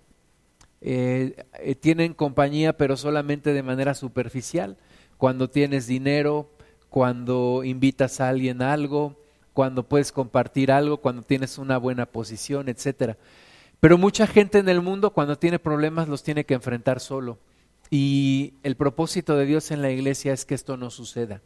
eh, 0.81 1.43
eh, 1.59 1.73
tienen 1.73 2.13
compañía 2.13 2.77
pero 2.77 2.97
solamente 2.97 3.53
de 3.53 3.63
manera 3.63 3.95
superficial, 3.95 4.77
cuando 5.17 5.49
tienes 5.49 5.87
dinero, 5.87 6.51
cuando 6.89 7.63
invitas 7.63 8.19
a 8.19 8.29
alguien 8.29 8.61
a 8.61 8.73
algo, 8.73 9.15
cuando 9.53 9.83
puedes 9.87 10.11
compartir 10.11 10.71
algo, 10.71 10.97
cuando 10.97 11.23
tienes 11.23 11.57
una 11.57 11.77
buena 11.77 12.05
posición, 12.05 12.69
etcétera. 12.69 13.17
Pero 13.79 13.97
mucha 13.97 14.25
gente 14.25 14.57
en 14.57 14.69
el 14.69 14.81
mundo 14.81 15.11
cuando 15.11 15.37
tiene 15.37 15.59
problemas 15.59 16.07
los 16.07 16.23
tiene 16.23 16.45
que 16.45 16.55
enfrentar 16.55 16.99
solo. 16.99 17.37
Y 17.89 18.55
el 18.63 18.75
propósito 18.75 19.37
de 19.37 19.45
Dios 19.45 19.71
en 19.71 19.81
la 19.81 19.91
iglesia 19.91 20.33
es 20.33 20.45
que 20.45 20.55
esto 20.55 20.75
no 20.75 20.89
suceda, 20.89 21.41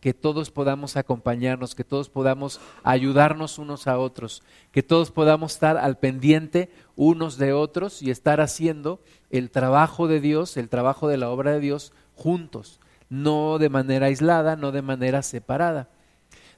que 0.00 0.14
todos 0.14 0.50
podamos 0.50 0.96
acompañarnos, 0.96 1.74
que 1.74 1.84
todos 1.84 2.08
podamos 2.08 2.60
ayudarnos 2.84 3.58
unos 3.58 3.86
a 3.86 3.98
otros, 3.98 4.42
que 4.70 4.82
todos 4.82 5.10
podamos 5.10 5.54
estar 5.54 5.76
al 5.76 5.98
pendiente 5.98 6.70
unos 6.96 7.36
de 7.36 7.52
otros 7.52 8.02
y 8.02 8.10
estar 8.10 8.40
haciendo 8.40 9.00
el 9.30 9.50
trabajo 9.50 10.08
de 10.08 10.20
Dios, 10.20 10.56
el 10.56 10.68
trabajo 10.68 11.08
de 11.08 11.18
la 11.18 11.28
obra 11.28 11.52
de 11.52 11.60
Dios 11.60 11.92
juntos, 12.14 12.80
no 13.10 13.58
de 13.58 13.68
manera 13.68 14.06
aislada, 14.06 14.56
no 14.56 14.72
de 14.72 14.82
manera 14.82 15.22
separada. 15.22 15.90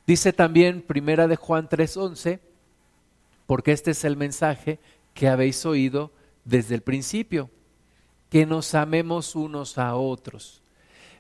Dice 0.06 0.32
también 0.32 0.82
Primera 0.82 1.26
de 1.26 1.34
Juan 1.34 1.68
3:11, 1.68 2.38
porque 3.46 3.72
este 3.72 3.92
es 3.92 4.04
el 4.04 4.16
mensaje 4.16 4.78
que 5.16 5.28
habéis 5.28 5.64
oído 5.64 6.12
desde 6.44 6.74
el 6.74 6.82
principio, 6.82 7.50
que 8.28 8.44
nos 8.44 8.74
amemos 8.74 9.34
unos 9.34 9.78
a 9.78 9.96
otros. 9.96 10.62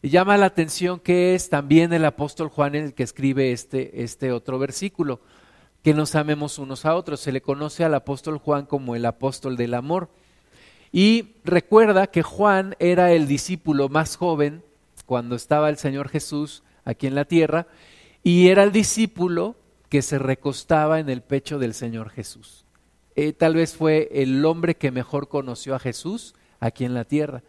Y 0.02 0.10
llama 0.10 0.36
la 0.36 0.46
atención 0.46 1.00
que 1.00 1.34
es 1.34 1.48
también 1.48 1.94
el 1.94 2.04
apóstol 2.04 2.48
Juan 2.48 2.74
el 2.74 2.92
que 2.92 3.02
escribe 3.02 3.52
este, 3.52 4.04
este 4.04 4.32
otro 4.32 4.58
versículo, 4.58 5.20
que 5.82 5.94
nos 5.94 6.14
amemos 6.14 6.58
unos 6.58 6.84
a 6.84 6.94
otros. 6.94 7.20
Se 7.20 7.32
le 7.32 7.40
conoce 7.40 7.84
al 7.84 7.94
apóstol 7.94 8.36
Juan 8.36 8.66
como 8.66 8.94
el 8.94 9.06
apóstol 9.06 9.56
del 9.56 9.72
amor. 9.72 10.10
Y 10.92 11.36
recuerda 11.42 12.08
que 12.08 12.22
Juan 12.22 12.76
era 12.78 13.12
el 13.12 13.26
discípulo 13.26 13.88
más 13.88 14.16
joven 14.16 14.62
cuando 15.06 15.36
estaba 15.36 15.70
el 15.70 15.78
Señor 15.78 16.10
Jesús 16.10 16.62
aquí 16.84 17.06
en 17.06 17.14
la 17.14 17.24
tierra 17.24 17.66
y 18.22 18.48
era 18.48 18.62
el 18.62 18.72
discípulo 18.72 19.56
que 19.88 20.02
se 20.02 20.18
recostaba 20.18 21.00
en 21.00 21.08
el 21.08 21.22
pecho 21.22 21.58
del 21.58 21.72
Señor 21.72 22.10
Jesús. 22.10 22.65
Eh, 23.16 23.32
tal 23.32 23.54
vez 23.54 23.74
fue 23.74 24.10
el 24.12 24.44
hombre 24.44 24.76
que 24.76 24.90
mejor 24.90 25.28
conoció 25.28 25.74
a 25.74 25.78
Jesús 25.78 26.34
aquí 26.60 26.84
en 26.84 26.94
la 26.94 27.04
tierra. 27.04 27.42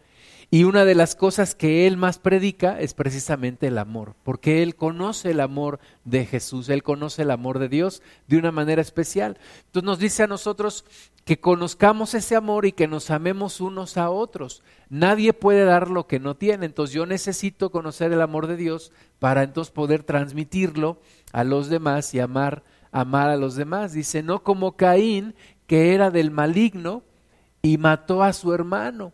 Y 0.50 0.64
una 0.64 0.86
de 0.86 0.94
las 0.94 1.14
cosas 1.14 1.54
que 1.54 1.86
él 1.86 1.98
más 1.98 2.18
predica 2.18 2.80
es 2.80 2.94
precisamente 2.94 3.66
el 3.66 3.76
amor, 3.76 4.14
porque 4.22 4.62
él 4.62 4.76
conoce 4.76 5.32
el 5.32 5.40
amor 5.40 5.78
de 6.04 6.24
Jesús, 6.24 6.70
él 6.70 6.82
conoce 6.82 7.20
el 7.20 7.30
amor 7.30 7.58
de 7.58 7.68
Dios 7.68 8.02
de 8.28 8.38
una 8.38 8.50
manera 8.50 8.80
especial. 8.80 9.36
Entonces 9.66 9.84
nos 9.84 9.98
dice 9.98 10.22
a 10.22 10.26
nosotros 10.26 10.86
que 11.26 11.38
conozcamos 11.38 12.14
ese 12.14 12.34
amor 12.34 12.64
y 12.64 12.72
que 12.72 12.88
nos 12.88 13.10
amemos 13.10 13.60
unos 13.60 13.98
a 13.98 14.08
otros. 14.08 14.62
Nadie 14.88 15.34
puede 15.34 15.66
dar 15.66 15.90
lo 15.90 16.06
que 16.06 16.18
no 16.18 16.34
tiene, 16.34 16.64
entonces 16.64 16.94
yo 16.94 17.04
necesito 17.04 17.70
conocer 17.70 18.10
el 18.10 18.22
amor 18.22 18.46
de 18.46 18.56
Dios 18.56 18.90
para 19.18 19.42
entonces 19.42 19.70
poder 19.70 20.02
transmitirlo 20.02 20.98
a 21.30 21.44
los 21.44 21.68
demás 21.68 22.14
y 22.14 22.20
amar 22.20 22.64
amar 22.90 23.28
a 23.28 23.36
los 23.36 23.54
demás. 23.54 23.92
Dice, 23.92 24.22
no 24.22 24.42
como 24.42 24.76
Caín, 24.76 25.34
que 25.68 25.94
era 25.94 26.10
del 26.10 26.32
maligno 26.32 27.04
y 27.62 27.78
mató 27.78 28.24
a 28.24 28.32
su 28.32 28.52
hermano. 28.52 29.12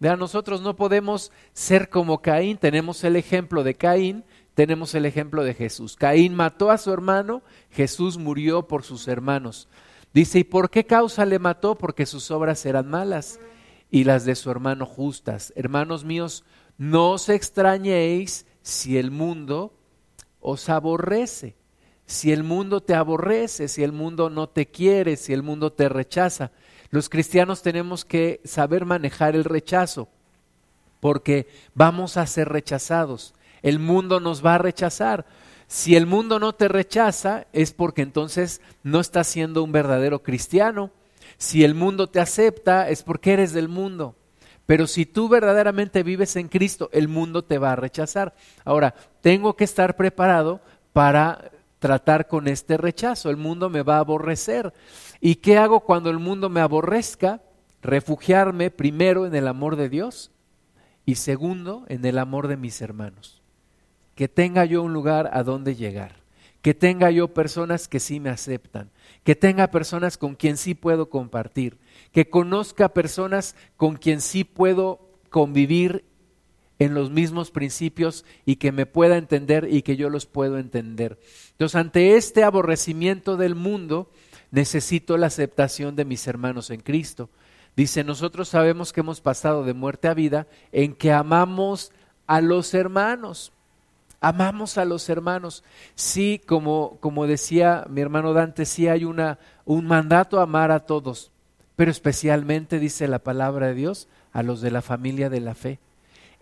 Vean, 0.00 0.18
nosotros 0.18 0.60
no 0.60 0.74
podemos 0.74 1.30
ser 1.52 1.88
como 1.88 2.20
Caín, 2.20 2.58
tenemos 2.58 3.04
el 3.04 3.14
ejemplo 3.14 3.62
de 3.62 3.76
Caín, 3.76 4.24
tenemos 4.54 4.96
el 4.96 5.06
ejemplo 5.06 5.44
de 5.44 5.54
Jesús. 5.54 5.94
Caín 5.94 6.34
mató 6.34 6.72
a 6.72 6.78
su 6.78 6.92
hermano, 6.92 7.42
Jesús 7.70 8.18
murió 8.18 8.66
por 8.66 8.82
sus 8.82 9.06
hermanos. 9.06 9.68
Dice, 10.12 10.40
¿y 10.40 10.44
por 10.44 10.70
qué 10.70 10.84
causa 10.84 11.24
le 11.24 11.38
mató? 11.38 11.78
Porque 11.78 12.04
sus 12.04 12.32
obras 12.32 12.66
eran 12.66 12.90
malas 12.90 13.38
y 13.88 14.02
las 14.02 14.24
de 14.24 14.34
su 14.34 14.50
hermano 14.50 14.86
justas. 14.86 15.52
Hermanos 15.54 16.04
míos, 16.04 16.44
no 16.78 17.12
os 17.12 17.28
extrañéis 17.28 18.44
si 18.60 18.98
el 18.98 19.12
mundo 19.12 19.72
os 20.40 20.68
aborrece. 20.68 21.54
Si 22.06 22.32
el 22.32 22.42
mundo 22.42 22.82
te 22.82 22.94
aborrece, 22.94 23.68
si 23.68 23.82
el 23.82 23.92
mundo 23.92 24.30
no 24.30 24.48
te 24.48 24.66
quiere, 24.66 25.16
si 25.16 25.32
el 25.32 25.42
mundo 25.42 25.72
te 25.72 25.88
rechaza. 25.88 26.50
Los 26.90 27.08
cristianos 27.08 27.62
tenemos 27.62 28.04
que 28.04 28.40
saber 28.44 28.84
manejar 28.84 29.34
el 29.34 29.44
rechazo, 29.44 30.08
porque 31.00 31.48
vamos 31.74 32.16
a 32.16 32.26
ser 32.26 32.48
rechazados. 32.50 33.34
El 33.62 33.78
mundo 33.78 34.20
nos 34.20 34.44
va 34.44 34.56
a 34.56 34.58
rechazar. 34.58 35.24
Si 35.68 35.96
el 35.96 36.04
mundo 36.06 36.38
no 36.38 36.52
te 36.52 36.68
rechaza, 36.68 37.46
es 37.54 37.72
porque 37.72 38.02
entonces 38.02 38.60
no 38.82 39.00
estás 39.00 39.26
siendo 39.26 39.62
un 39.62 39.72
verdadero 39.72 40.22
cristiano. 40.22 40.90
Si 41.38 41.64
el 41.64 41.74
mundo 41.74 42.08
te 42.08 42.20
acepta, 42.20 42.90
es 42.90 43.02
porque 43.02 43.32
eres 43.32 43.52
del 43.52 43.68
mundo. 43.68 44.14
Pero 44.66 44.86
si 44.86 45.06
tú 45.06 45.28
verdaderamente 45.28 46.02
vives 46.02 46.36
en 46.36 46.48
Cristo, 46.48 46.90
el 46.92 47.08
mundo 47.08 47.42
te 47.42 47.58
va 47.58 47.72
a 47.72 47.76
rechazar. 47.76 48.34
Ahora, 48.64 48.94
tengo 49.22 49.56
que 49.56 49.64
estar 49.64 49.96
preparado 49.96 50.60
para 50.92 51.51
tratar 51.82 52.28
con 52.28 52.46
este 52.46 52.76
rechazo. 52.76 53.28
El 53.28 53.36
mundo 53.36 53.68
me 53.68 53.82
va 53.82 53.96
a 53.96 53.98
aborrecer. 53.98 54.72
¿Y 55.20 55.34
qué 55.34 55.58
hago 55.58 55.80
cuando 55.80 56.10
el 56.10 56.20
mundo 56.20 56.48
me 56.48 56.60
aborrezca? 56.60 57.42
Refugiarme 57.82 58.70
primero 58.70 59.26
en 59.26 59.34
el 59.34 59.48
amor 59.48 59.74
de 59.74 59.88
Dios 59.88 60.30
y 61.04 61.16
segundo 61.16 61.84
en 61.88 62.04
el 62.04 62.18
amor 62.18 62.46
de 62.46 62.56
mis 62.56 62.80
hermanos. 62.80 63.42
Que 64.14 64.28
tenga 64.28 64.64
yo 64.64 64.80
un 64.84 64.92
lugar 64.92 65.28
a 65.32 65.42
donde 65.42 65.74
llegar. 65.74 66.22
Que 66.60 66.72
tenga 66.72 67.10
yo 67.10 67.34
personas 67.34 67.88
que 67.88 67.98
sí 67.98 68.20
me 68.20 68.30
aceptan. 68.30 68.92
Que 69.24 69.34
tenga 69.34 69.72
personas 69.72 70.16
con 70.16 70.36
quien 70.36 70.58
sí 70.58 70.74
puedo 70.74 71.10
compartir. 71.10 71.78
Que 72.12 72.30
conozca 72.30 72.90
personas 72.90 73.56
con 73.76 73.96
quien 73.96 74.20
sí 74.20 74.44
puedo 74.44 75.00
convivir 75.30 76.04
en 76.84 76.94
los 76.94 77.10
mismos 77.10 77.52
principios 77.52 78.24
y 78.44 78.56
que 78.56 78.72
me 78.72 78.86
pueda 78.86 79.16
entender 79.16 79.68
y 79.70 79.82
que 79.82 79.96
yo 79.96 80.10
los 80.10 80.26
puedo 80.26 80.58
entender. 80.58 81.18
Entonces, 81.52 81.76
ante 81.76 82.16
este 82.16 82.42
aborrecimiento 82.42 83.36
del 83.36 83.54
mundo, 83.54 84.10
necesito 84.50 85.16
la 85.16 85.28
aceptación 85.28 85.94
de 85.94 86.04
mis 86.04 86.26
hermanos 86.26 86.70
en 86.70 86.80
Cristo. 86.80 87.30
Dice, 87.76 88.02
nosotros 88.02 88.48
sabemos 88.48 88.92
que 88.92 89.00
hemos 89.00 89.20
pasado 89.20 89.64
de 89.64 89.74
muerte 89.74 90.08
a 90.08 90.14
vida 90.14 90.48
en 90.72 90.94
que 90.94 91.12
amamos 91.12 91.92
a 92.26 92.40
los 92.40 92.74
hermanos. 92.74 93.52
Amamos 94.20 94.76
a 94.76 94.84
los 94.84 95.08
hermanos. 95.08 95.62
Sí, 95.94 96.40
como, 96.44 96.98
como 97.00 97.28
decía 97.28 97.86
mi 97.88 98.00
hermano 98.00 98.32
Dante, 98.32 98.66
sí 98.66 98.88
hay 98.88 99.04
una, 99.04 99.38
un 99.64 99.86
mandato 99.86 100.40
a 100.40 100.44
amar 100.44 100.72
a 100.72 100.80
todos, 100.80 101.30
pero 101.76 101.92
especialmente, 101.92 102.80
dice 102.80 103.06
la 103.06 103.20
palabra 103.20 103.68
de 103.68 103.74
Dios, 103.74 104.08
a 104.32 104.42
los 104.42 104.60
de 104.60 104.72
la 104.72 104.82
familia 104.82 105.30
de 105.30 105.40
la 105.40 105.54
fe 105.54 105.78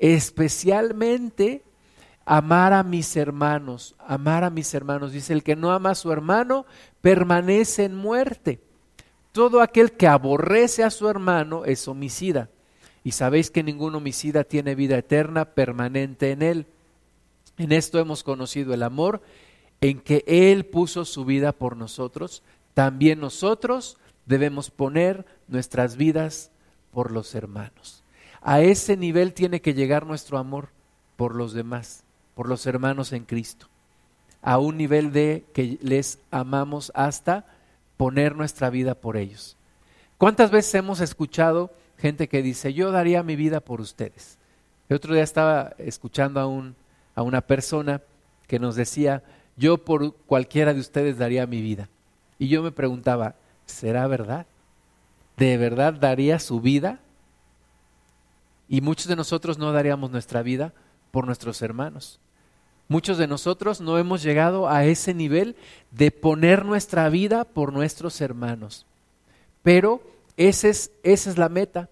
especialmente 0.01 1.63
amar 2.25 2.73
a 2.73 2.83
mis 2.83 3.17
hermanos, 3.17 3.95
amar 3.99 4.43
a 4.43 4.51
mis 4.51 4.75
hermanos. 4.75 5.13
Dice, 5.13 5.33
el 5.33 5.45
que 5.45 5.55
no 5.55 5.71
ama 5.71 5.91
a 5.91 5.95
su 5.95 6.11
hermano 6.11 6.67
permanece 7.01 7.85
en 7.85 7.95
muerte. 7.95 8.61
Todo 9.33 9.61
aquel 9.61 9.93
que 9.93 10.09
aborrece 10.09 10.83
a 10.83 10.91
su 10.91 11.09
hermano 11.09 11.65
es 11.65 11.87
homicida. 11.87 12.49
Y 13.05 13.13
sabéis 13.13 13.51
que 13.51 13.63
ningún 13.63 13.95
homicida 13.95 14.45
tiene 14.45 14.75
vida 14.75 14.99
eterna 14.99 15.45
permanente 15.45 16.33
en 16.33 16.43
él. 16.43 16.67
En 17.57 17.73
esto 17.73 17.99
hemos 17.99 18.23
conocido 18.25 18.75
el 18.75 18.83
amor, 18.83 19.23
en 19.83 20.01
que 20.01 20.25
Él 20.27 20.67
puso 20.67 21.05
su 21.05 21.25
vida 21.25 21.53
por 21.53 21.77
nosotros. 21.77 22.43
También 22.75 23.21
nosotros 23.21 23.99
debemos 24.27 24.71
poner 24.71 25.27
nuestras 25.47 25.97
vidas 25.97 26.51
por 26.91 27.11
los 27.11 27.35
hermanos. 27.35 28.00
A 28.43 28.61
ese 28.61 28.97
nivel 28.97 29.35
tiene 29.35 29.61
que 29.61 29.75
llegar 29.75 30.07
nuestro 30.07 30.39
amor 30.39 30.69
por 31.17 31.35
los 31.35 31.53
demás, 31.53 32.03
por 32.35 32.49
los 32.49 32.67
hermanos 32.67 33.13
en 33.13 33.25
Cristo. 33.25 33.67
A 34.43 34.59
un 34.59 34.77
nivel 34.77 35.13
de 35.13 35.45
que 35.53 35.79
les 35.83 36.19
amamos 36.31 36.91
hasta 36.95 37.45
poner 37.99 38.35
nuestra 38.35 38.71
vida 38.71 38.95
por 38.95 39.19
ellos. 39.19 39.57
¿Cuántas 40.17 40.51
veces 40.51 40.75
hemos 40.75 41.01
escuchado 41.01 41.71
gente 41.99 42.29
que 42.29 42.43
dice, 42.43 42.73
yo 42.73 42.91
daría 42.91 43.23
mi 43.23 43.37
vida 43.37 43.61
por 43.61 43.81
ustedes? 43.81 44.39
El 44.89 44.97
otro 44.97 45.13
día 45.13 45.23
estaba 45.23 45.75
escuchando 45.79 46.41
a, 46.41 46.47
un, 46.47 46.75
a 47.15 47.23
una 47.23 47.43
persona 47.43 48.01
que 48.47 48.59
nos 48.59 48.75
decía, 48.75 49.23
yo 49.57 49.79
por 49.79 50.15
cualquiera 50.15 50.73
de 50.73 50.81
ustedes 50.81 51.19
daría 51.19 51.47
mi 51.47 51.61
vida. 51.61 51.89
Y 52.39 52.49
yo 52.49 52.63
me 52.63 52.73
preguntaba, 52.73 53.35
¿será 53.67 54.07
verdad? 54.07 54.47
¿De 55.37 55.59
verdad 55.59 55.93
daría 55.93 56.39
su 56.39 56.61
vida 56.61 56.99
y 58.71 58.83
muchos 58.83 59.09
de 59.09 59.17
nosotros 59.17 59.59
no 59.59 59.73
daríamos 59.73 60.13
nuestra 60.13 60.43
vida 60.43 60.73
por 61.11 61.27
nuestros 61.27 61.61
hermanos. 61.61 62.21
Muchos 62.87 63.19
de 63.19 63.27
nosotros 63.27 63.81
no 63.81 63.99
hemos 63.99 64.23
llegado 64.23 64.69
a 64.69 64.85
ese 64.85 65.13
nivel 65.13 65.57
de 65.91 66.13
poner 66.13 66.65
nuestra 66.65 67.09
vida 67.09 67.45
por 67.45 67.73
nuestros 67.73 68.21
hermanos. 68.21 68.87
Pero 69.65 70.01
es, 70.37 70.63
esa 70.65 70.91
es 71.03 71.37
la 71.37 71.49
meta. 71.49 71.91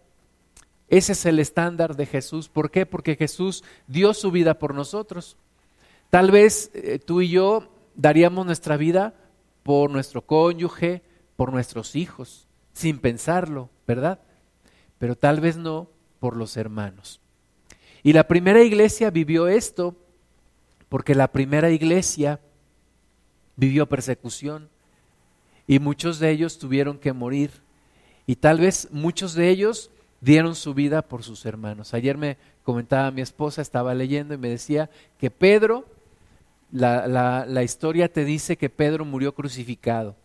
Ese 0.89 1.13
es 1.13 1.27
el 1.27 1.41
estándar 1.41 1.97
de 1.97 2.07
Jesús. 2.07 2.49
¿Por 2.49 2.71
qué? 2.71 2.87
Porque 2.87 3.17
Jesús 3.17 3.65
dio 3.89 4.15
su 4.15 4.31
vida 4.31 4.55
por 4.55 4.73
nosotros. 4.73 5.37
Tal 6.11 6.31
vez 6.31 6.71
eh, 6.75 7.01
tú 7.01 7.23
y 7.23 7.29
yo 7.29 7.73
daríamos 7.97 8.47
nuestra 8.47 8.77
vida 8.77 9.15
por 9.65 9.91
nuestro 9.91 10.23
cónyuge, 10.23 11.03
por 11.35 11.53
nuestros 11.53 11.97
hijos, 11.97 12.47
sin 12.73 13.01
pensarlo, 13.01 13.69
¿verdad? 13.85 14.21
Pero 14.99 15.17
tal 15.17 15.41
vez 15.41 15.57
no 15.57 15.89
por 16.21 16.37
los 16.37 16.57
hermanos. 16.57 17.21
Y 18.03 18.13
la 18.13 18.27
primera 18.27 18.63
iglesia 18.63 19.11
vivió 19.11 19.49
esto 19.49 19.97
porque 20.89 21.15
la 21.15 21.29
primera 21.29 21.71
iglesia 21.71 22.41
vivió 23.57 23.87
persecución 23.87 24.69
y 25.67 25.79
muchos 25.79 26.19
de 26.19 26.31
ellos 26.31 26.59
tuvieron 26.59 26.99
que 26.99 27.13
morir 27.13 27.51
y 28.27 28.37
tal 28.37 28.61
vez 28.61 28.89
muchos 28.91 29.35
de 29.35 29.49
ellos 29.49 29.91
dieron 30.21 30.55
su 30.55 30.75
vida 30.75 31.03
por 31.03 31.23
sus 31.23 31.45
hermanos. 31.47 31.95
Ayer 31.95 32.17
me 32.17 32.37
comentaba 32.63 33.11
mi 33.11 33.21
esposa, 33.21 33.63
estaba 33.63 33.95
leyendo 33.95 34.35
y 34.35 34.39
me 34.39 34.49
decía 34.49 34.91
que 35.19 35.31
Pedro, 35.31 35.87
la, 36.71 37.07
la, 37.07 37.47
la 37.47 37.63
historia 37.63 38.13
te 38.13 38.25
dice 38.25 38.57
que 38.57 38.71
Pedro 38.71 39.05
murió 39.05 39.35
crucificado. 39.35 40.17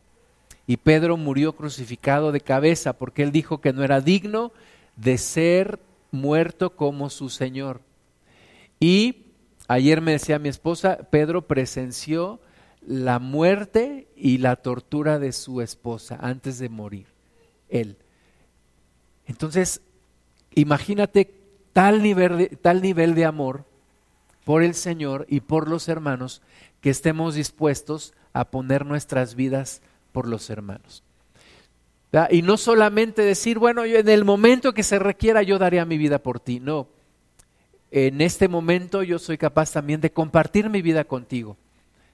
Y 0.65 0.77
Pedro 0.77 1.17
murió 1.17 1.53
crucificado 1.53 2.31
de 2.31 2.39
cabeza 2.39 2.93
porque 2.93 3.23
él 3.23 3.31
dijo 3.31 3.59
que 3.59 3.73
no 3.73 3.83
era 3.83 4.01
digno 4.01 4.51
de 4.95 5.17
ser 5.17 5.79
muerto 6.11 6.75
como 6.75 7.09
su 7.09 7.29
Señor. 7.29 7.81
Y 8.79 9.27
ayer 9.67 10.01
me 10.01 10.13
decía 10.13 10.39
mi 10.39 10.49
esposa, 10.49 10.97
Pedro 11.09 11.47
presenció 11.47 12.39
la 12.85 13.19
muerte 13.19 14.07
y 14.15 14.39
la 14.39 14.57
tortura 14.57 15.19
de 15.19 15.31
su 15.31 15.61
esposa 15.61 16.17
antes 16.21 16.59
de 16.59 16.69
morir, 16.69 17.07
él. 17.69 17.97
Entonces, 19.25 19.81
imagínate 20.53 21.33
tal 21.71 22.03
nivel 22.03 22.37
de, 22.37 22.47
tal 22.47 22.81
nivel 22.81 23.15
de 23.15 23.25
amor 23.25 23.65
por 24.43 24.63
el 24.63 24.73
Señor 24.73 25.25
y 25.29 25.39
por 25.39 25.69
los 25.69 25.87
hermanos, 25.87 26.41
que 26.81 26.89
estemos 26.89 27.35
dispuestos 27.35 28.13
a 28.33 28.51
poner 28.51 28.85
nuestras 28.85 29.35
vidas 29.35 29.81
por 30.11 30.27
los 30.27 30.49
hermanos. 30.49 31.03
Y 32.29 32.43
no 32.43 32.57
solamente 32.57 33.23
decir, 33.23 33.57
bueno, 33.57 33.85
en 33.85 34.07
el 34.07 34.23
momento 34.23 34.73
que 34.73 34.83
se 34.83 34.99
requiera 34.99 35.41
yo 35.41 35.57
daría 35.57 35.83
mi 35.83 35.97
vida 35.97 36.19
por 36.19 36.39
ti, 36.39 36.59
no. 36.59 36.87
En 37.89 38.21
este 38.21 38.47
momento 38.47 39.01
yo 39.01 39.17
soy 39.17 39.37
capaz 39.37 39.71
también 39.71 39.99
de 39.99 40.11
compartir 40.11 40.69
mi 40.69 40.81
vida 40.81 41.05
contigo, 41.05 41.57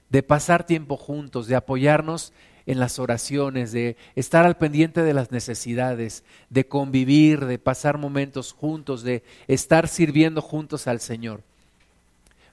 de 0.09 0.23
pasar 0.23 0.65
tiempo 0.65 0.95
juntos, 0.95 1.47
de 1.47 1.55
apoyarnos 1.55 2.31
en 2.65 2.79
las 2.79 2.99
oraciones, 2.99 3.71
de 3.71 3.97
estar 4.15 4.45
al 4.45 4.55
pendiente 4.55 5.03
de 5.03 5.13
las 5.13 5.31
necesidades, 5.31 6.23
de 6.49 6.67
convivir, 6.67 7.45
de 7.45 7.59
pasar 7.59 7.97
momentos 7.97 8.53
juntos, 8.53 9.03
de 9.03 9.23
estar 9.47 9.87
sirviendo 9.87 10.41
juntos 10.41 10.87
al 10.87 11.01
Señor. 11.01 11.43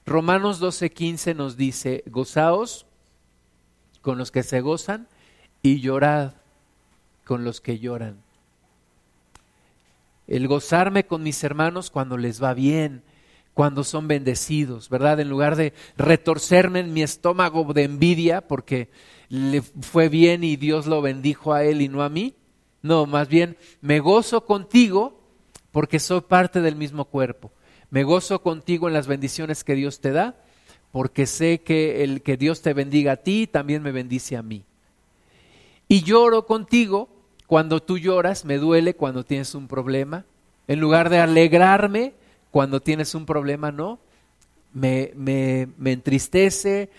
Romanos 0.05 0.59
12:15 0.59 1.35
nos 1.35 1.55
dice, 1.55 2.03
gozaos 2.07 2.85
con 4.01 4.17
los 4.17 4.31
que 4.31 4.43
se 4.43 4.59
gozan 4.59 5.07
y 5.61 5.81
llorad 5.81 6.33
con 7.27 7.43
los 7.43 7.61
que 7.61 7.77
lloran. 7.77 8.23
El 10.27 10.47
gozarme 10.47 11.05
con 11.05 11.21
mis 11.23 11.43
hermanos 11.43 11.91
cuando 11.91 12.17
les 12.17 12.41
va 12.41 12.53
bien, 12.53 13.03
cuando 13.53 13.83
son 13.83 14.07
bendecidos, 14.07 14.89
¿verdad? 14.89 15.19
En 15.19 15.29
lugar 15.29 15.55
de 15.55 15.73
retorcerme 15.97 16.79
en 16.79 16.93
mi 16.93 17.03
estómago 17.03 17.73
de 17.73 17.83
envidia 17.83 18.47
porque 18.47 18.89
le 19.29 19.61
fue 19.61 20.09
bien 20.09 20.43
y 20.43 20.55
Dios 20.55 20.85
lo 20.87 21.01
bendijo 21.01 21.53
a 21.53 21.63
él 21.63 21.81
y 21.81 21.89
no 21.89 22.01
a 22.01 22.09
mí. 22.09 22.33
No, 22.81 23.05
más 23.05 23.27
bien 23.27 23.57
me 23.81 23.99
gozo 23.99 24.45
contigo 24.45 25.19
porque 25.71 25.99
soy 25.99 26.21
parte 26.21 26.61
del 26.61 26.75
mismo 26.75 27.05
cuerpo. 27.05 27.51
Me 27.89 28.03
gozo 28.03 28.41
contigo 28.41 28.87
en 28.87 28.93
las 28.93 29.07
bendiciones 29.07 29.63
que 29.63 29.75
Dios 29.75 29.99
te 29.99 30.11
da 30.11 30.35
porque 30.91 31.25
sé 31.25 31.61
que 31.61 32.03
el 32.03 32.21
que 32.21 32.37
Dios 32.37 32.61
te 32.61 32.73
bendiga 32.73 33.13
a 33.13 33.17
ti 33.17 33.47
también 33.47 33.81
me 33.81 33.91
bendice 33.91 34.37
a 34.37 34.43
mí. 34.43 34.63
Y 35.87 36.03
lloro 36.03 36.45
contigo 36.45 37.16
cuando 37.47 37.81
tú 37.81 37.97
lloras, 37.97 38.45
me 38.45 38.57
duele 38.57 38.93
cuando 38.93 39.23
tienes 39.23 39.55
un 39.55 39.67
problema. 39.67 40.25
En 40.67 40.79
lugar 40.79 41.09
de 41.09 41.19
alegrarme 41.19 42.13
cuando 42.51 42.81
tienes 42.81 43.15
un 43.15 43.25
problema, 43.25 43.71
no 43.71 43.99
me, 44.73 45.11
me, 45.15 45.69
me 45.77 45.93
entristece, 45.93 46.89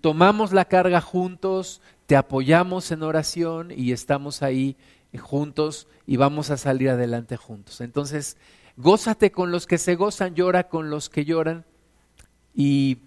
tomamos 0.00 0.52
la 0.52 0.64
carga 0.64 1.00
juntos, 1.00 1.80
te 2.06 2.16
apoyamos 2.16 2.90
en 2.90 3.02
oración 3.02 3.72
y 3.74 3.92
estamos 3.92 4.42
ahí 4.42 4.76
juntos 5.18 5.86
y 6.06 6.16
vamos 6.16 6.50
a 6.50 6.56
salir 6.56 6.90
adelante 6.90 7.36
juntos. 7.36 7.80
Entonces, 7.80 8.36
gózate 8.76 9.30
con 9.30 9.50
los 9.50 9.66
que 9.66 9.78
se 9.78 9.94
gozan, 9.94 10.34
llora 10.34 10.68
con 10.68 10.90
los 10.90 11.08
que 11.08 11.24
lloran 11.24 11.64
y 12.54 12.98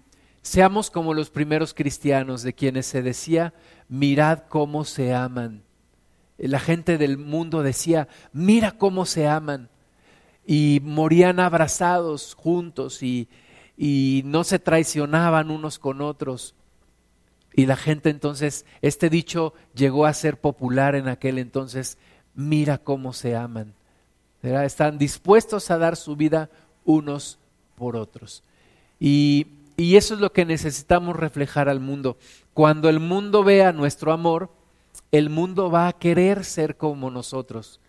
seamos 0.42 0.90
como 0.90 1.12
los 1.12 1.30
primeros 1.30 1.74
cristianos 1.74 2.42
de 2.42 2.54
quienes 2.54 2.86
se 2.86 3.02
decía, 3.02 3.52
mirad 3.88 4.44
cómo 4.48 4.84
se 4.84 5.14
aman. 5.14 5.62
La 6.38 6.60
gente 6.60 6.98
del 6.98 7.18
mundo 7.18 7.62
decía, 7.62 8.08
mira 8.32 8.72
cómo 8.72 9.06
se 9.06 9.26
aman. 9.26 9.68
Y 10.46 10.80
morían 10.82 11.40
abrazados 11.40 12.34
juntos 12.34 13.02
y, 13.02 13.28
y 13.76 14.22
no 14.24 14.44
se 14.44 14.58
traicionaban 14.58 15.50
unos 15.50 15.78
con 15.78 16.00
otros. 16.00 16.54
Y 17.52 17.66
la 17.66 17.76
gente 17.76 18.08
entonces, 18.08 18.64
este 18.82 19.10
dicho 19.10 19.52
llegó 19.74 20.06
a 20.06 20.14
ser 20.14 20.40
popular 20.40 20.94
en 20.94 21.08
aquel 21.08 21.38
entonces, 21.38 21.98
mira 22.34 22.78
cómo 22.78 23.12
se 23.12 23.36
aman. 23.36 23.74
Están 24.42 24.98
dispuestos 24.98 25.70
a 25.70 25.78
dar 25.78 25.96
su 25.96 26.14
vida 26.14 26.50
unos 26.84 27.38
por 27.74 27.96
otros. 27.96 28.44
Y, 29.00 29.48
y 29.76 29.96
eso 29.96 30.14
es 30.14 30.20
lo 30.20 30.32
que 30.32 30.44
necesitamos 30.44 31.16
reflejar 31.16 31.68
al 31.68 31.80
mundo. 31.80 32.16
Cuando 32.54 32.88
el 32.88 33.00
mundo 33.00 33.44
vea 33.44 33.72
nuestro 33.72 34.12
amor, 34.12 34.50
el 35.10 35.30
mundo 35.30 35.70
va 35.70 35.88
a 35.88 35.92
querer 35.92 36.44
ser 36.44 36.76
como 36.76 37.10
nosotros. 37.10 37.80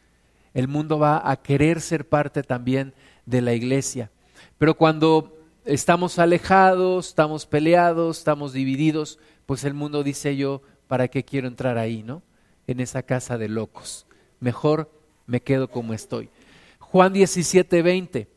El 0.54 0.68
mundo 0.68 1.00
va 1.00 1.30
a 1.30 1.38
querer 1.38 1.82
ser 1.82 2.08
parte 2.08 2.44
también 2.44 2.94
de 3.26 3.42
la 3.42 3.54
iglesia. 3.54 4.12
Pero 4.58 4.76
cuando 4.76 5.38
estamos 5.66 6.20
alejados, 6.20 7.10
estamos 7.10 7.46
peleados, 7.46 8.20
estamos 8.20 8.54
divididos, 8.54 9.20
pues 9.46 9.64
el 9.64 9.74
mundo 9.74 10.04
dice 10.04 10.36
yo, 10.36 10.62
¿para 10.88 11.08
qué 11.08 11.24
quiero 11.24 11.48
entrar 11.48 11.78
ahí, 11.78 12.04
no? 12.04 12.24
En 12.68 12.80
esa 12.80 13.04
casa 13.04 13.38
de 13.38 13.50
locos. 13.50 14.06
Mejor 14.40 14.92
me 15.28 15.42
quedo 15.42 15.70
como 15.70 15.94
estoy. 15.94 16.30
Juan 16.80 17.14
17, 17.14 17.82
20. 17.82 18.28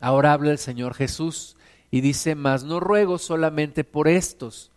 Ahora 0.00 0.32
habla 0.32 0.50
el 0.50 0.58
Señor 0.58 0.94
Jesús 0.94 1.56
y 1.90 2.00
dice, 2.00 2.34
mas 2.34 2.64
no 2.64 2.80
ruego 2.80 3.18
solamente 3.18 3.84
por 3.84 4.08
estos, 4.08 4.71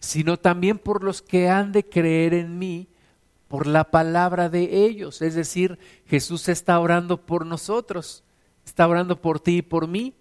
sino 0.00 0.38
también 0.38 0.78
por 0.78 1.04
los 1.04 1.22
que 1.22 1.48
han 1.48 1.72
de 1.72 1.84
creer 1.84 2.34
en 2.34 2.58
mí 2.58 2.88
por 3.48 3.66
la 3.66 3.90
palabra 3.90 4.48
de 4.48 4.84
ellos. 4.86 5.22
Es 5.22 5.34
decir, 5.34 5.78
Jesús 6.06 6.48
está 6.48 6.78
orando 6.80 7.20
por 7.20 7.44
nosotros, 7.44 8.24
está 8.64 8.88
orando 8.88 9.20
por 9.20 9.40
ti 9.40 9.58
y 9.58 9.62
por 9.62 9.86
mí. 9.88 10.14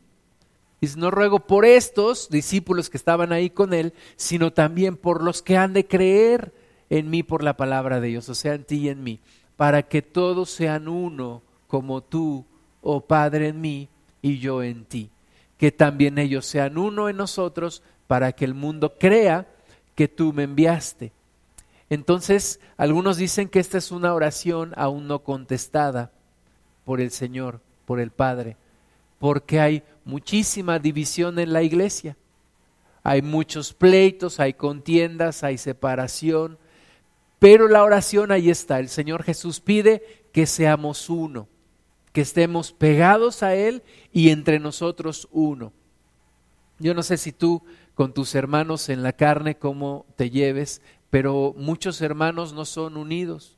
Dice, 0.81 0.97
no 0.97 1.11
ruego 1.11 1.39
por 1.39 1.65
estos 1.65 2.29
discípulos 2.29 2.89
que 2.89 2.97
estaban 2.97 3.31
ahí 3.31 3.49
con 3.49 3.73
él, 3.73 3.93
sino 4.15 4.51
también 4.51 4.97
por 4.97 5.23
los 5.23 5.41
que 5.41 5.57
han 5.57 5.73
de 5.73 5.85
creer 5.85 6.53
en 6.89 7.09
mí 7.09 7.23
por 7.23 7.43
la 7.43 7.55
palabra 7.55 7.99
de 7.99 8.07
Dios, 8.07 8.29
o 8.29 8.35
sea, 8.35 8.55
en 8.55 8.63
ti 8.63 8.77
y 8.77 8.89
en 8.89 9.03
mí, 9.03 9.19
para 9.57 9.83
que 9.83 10.01
todos 10.01 10.49
sean 10.49 10.87
uno 10.87 11.43
como 11.67 12.01
tú, 12.01 12.45
oh 12.81 13.01
Padre, 13.01 13.49
en 13.49 13.61
mí 13.61 13.89
y 14.21 14.39
yo 14.39 14.63
en 14.63 14.85
ti. 14.85 15.11
Que 15.57 15.71
también 15.71 16.17
ellos 16.17 16.45
sean 16.45 16.77
uno 16.77 17.09
en 17.09 17.17
nosotros, 17.17 17.83
para 18.07 18.31
que 18.31 18.43
el 18.43 18.55
mundo 18.55 18.95
crea 18.97 19.47
que 19.99 20.07
tú 20.07 20.31
me 20.31 20.43
enviaste. 20.43 21.11
Entonces, 21.89 22.61
algunos 22.77 23.17
dicen 23.17 23.49
que 23.49 23.59
esta 23.59 23.77
es 23.77 23.91
una 23.91 24.13
oración 24.13 24.73
aún 24.77 25.05
no 25.05 25.19
contestada 25.19 26.13
por 26.85 27.01
el 27.01 27.11
Señor, 27.11 27.59
por 27.85 27.99
el 27.99 28.09
Padre 28.09 28.55
porque 29.19 29.59
hay 29.59 29.83
muchísima 30.05 30.79
división 30.79 31.37
en 31.37 31.53
la 31.53 31.61
iglesia. 31.61 32.17
Hay 33.03 33.21
muchos 33.21 33.73
pleitos, 33.73 34.39
hay 34.39 34.53
contiendas, 34.53 35.43
hay 35.43 35.57
separación, 35.57 36.57
pero 37.37 37.67
la 37.67 37.83
oración 37.83 38.31
ahí 38.31 38.49
está. 38.49 38.79
El 38.79 38.89
Señor 38.89 39.23
Jesús 39.23 39.59
pide 39.59 40.25
que 40.31 40.45
seamos 40.45 41.09
uno, 41.09 41.47
que 42.13 42.21
estemos 42.21 42.71
pegados 42.71 43.43
a 43.43 43.55
Él 43.55 43.83
y 44.11 44.29
entre 44.29 44.59
nosotros 44.59 45.27
uno. 45.31 45.73
Yo 46.79 46.93
no 46.93 47.03
sé 47.03 47.17
si 47.17 47.33
tú 47.33 47.61
con 47.99 48.13
tus 48.13 48.33
hermanos 48.33 48.87
en 48.87 49.03
la 49.03 49.11
carne 49.11 49.57
cómo 49.57 50.05
te 50.15 50.29
lleves, 50.29 50.81
pero 51.09 51.53
muchos 51.57 51.99
hermanos 51.99 52.53
no 52.53 52.63
son 52.63 52.95
unidos. 52.95 53.57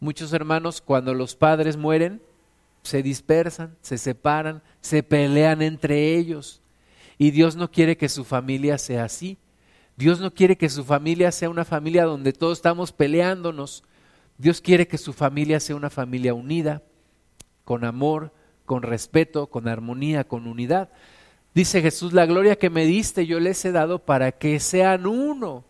Muchos 0.00 0.32
hermanos 0.32 0.80
cuando 0.80 1.14
los 1.14 1.36
padres 1.36 1.76
mueren, 1.76 2.20
se 2.82 3.04
dispersan, 3.04 3.76
se 3.80 3.98
separan, 3.98 4.64
se 4.80 5.04
pelean 5.04 5.62
entre 5.62 6.16
ellos. 6.16 6.60
Y 7.18 7.30
Dios 7.30 7.54
no 7.54 7.70
quiere 7.70 7.96
que 7.96 8.08
su 8.08 8.24
familia 8.24 8.78
sea 8.78 9.04
así. 9.04 9.38
Dios 9.96 10.18
no 10.18 10.34
quiere 10.34 10.58
que 10.58 10.68
su 10.68 10.82
familia 10.82 11.30
sea 11.30 11.48
una 11.48 11.64
familia 11.64 12.04
donde 12.04 12.32
todos 12.32 12.58
estamos 12.58 12.90
peleándonos. 12.90 13.84
Dios 14.38 14.60
quiere 14.60 14.88
que 14.88 14.98
su 14.98 15.12
familia 15.12 15.60
sea 15.60 15.76
una 15.76 15.88
familia 15.88 16.34
unida, 16.34 16.82
con 17.64 17.84
amor, 17.84 18.32
con 18.64 18.82
respeto, 18.82 19.46
con 19.46 19.68
armonía, 19.68 20.24
con 20.24 20.48
unidad. 20.48 20.88
Dice 21.54 21.82
Jesús, 21.82 22.12
la 22.12 22.26
gloria 22.26 22.56
que 22.56 22.70
me 22.70 22.86
diste 22.86 23.26
yo 23.26 23.38
les 23.38 23.64
he 23.64 23.72
dado 23.72 23.98
para 23.98 24.32
que 24.32 24.58
sean 24.58 25.06
uno, 25.06 25.64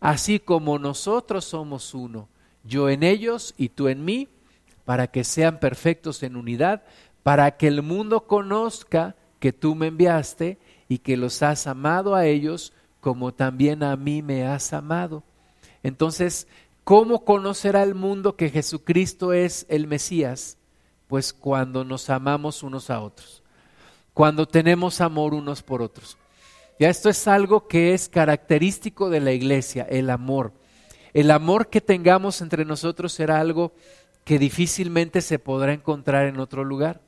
así 0.00 0.38
como 0.38 0.78
nosotros 0.78 1.44
somos 1.44 1.92
uno, 1.92 2.28
yo 2.62 2.88
en 2.88 3.02
ellos 3.02 3.54
y 3.56 3.70
tú 3.70 3.88
en 3.88 4.04
mí, 4.04 4.28
para 4.84 5.08
que 5.08 5.24
sean 5.24 5.58
perfectos 5.58 6.22
en 6.22 6.36
unidad, 6.36 6.82
para 7.22 7.56
que 7.56 7.66
el 7.66 7.82
mundo 7.82 8.26
conozca 8.26 9.16
que 9.40 9.52
tú 9.52 9.74
me 9.74 9.88
enviaste 9.88 10.58
y 10.88 10.98
que 10.98 11.16
los 11.16 11.42
has 11.42 11.66
amado 11.66 12.14
a 12.14 12.26
ellos 12.26 12.72
como 13.00 13.34
también 13.34 13.82
a 13.82 13.96
mí 13.96 14.22
me 14.22 14.46
has 14.46 14.72
amado. 14.72 15.22
Entonces, 15.82 16.48
¿cómo 16.84 17.24
conocerá 17.24 17.82
el 17.82 17.94
mundo 17.94 18.36
que 18.36 18.48
Jesucristo 18.48 19.32
es 19.32 19.66
el 19.68 19.86
Mesías? 19.86 20.56
Pues 21.08 21.32
cuando 21.32 21.84
nos 21.84 22.08
amamos 22.08 22.62
unos 22.62 22.88
a 22.88 23.00
otros, 23.00 23.42
cuando 24.14 24.46
tenemos 24.46 25.00
amor 25.00 25.34
unos 25.34 25.62
por 25.62 25.82
otros. 25.82 26.16
Ya 26.78 26.88
esto 26.88 27.10
es 27.10 27.28
algo 27.28 27.68
que 27.68 27.92
es 27.94 28.08
característico 28.08 29.10
de 29.10 29.20
la 29.20 29.32
iglesia, 29.32 29.86
el 29.90 30.08
amor. 30.08 30.52
El 31.12 31.30
amor 31.30 31.68
que 31.68 31.80
tengamos 31.80 32.40
entre 32.40 32.64
nosotros 32.64 33.12
será 33.12 33.38
algo 33.40 33.72
que 34.24 34.38
difícilmente 34.38 35.20
se 35.20 35.38
podrá 35.38 35.72
encontrar 35.72 36.26
en 36.26 36.40
otro 36.40 36.64
lugar. 36.64 37.00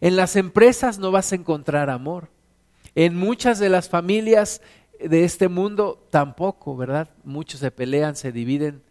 En 0.00 0.16
las 0.16 0.36
empresas 0.36 0.98
no 0.98 1.10
vas 1.10 1.32
a 1.32 1.36
encontrar 1.36 1.88
amor. 1.88 2.28
En 2.94 3.16
muchas 3.16 3.58
de 3.58 3.68
las 3.68 3.88
familias 3.88 4.60
de 4.98 5.24
este 5.24 5.48
mundo 5.48 6.06
tampoco, 6.10 6.76
¿verdad? 6.76 7.08
Muchos 7.24 7.60
se 7.60 7.70
pelean, 7.70 8.16
se 8.16 8.32
dividen, 8.32 8.82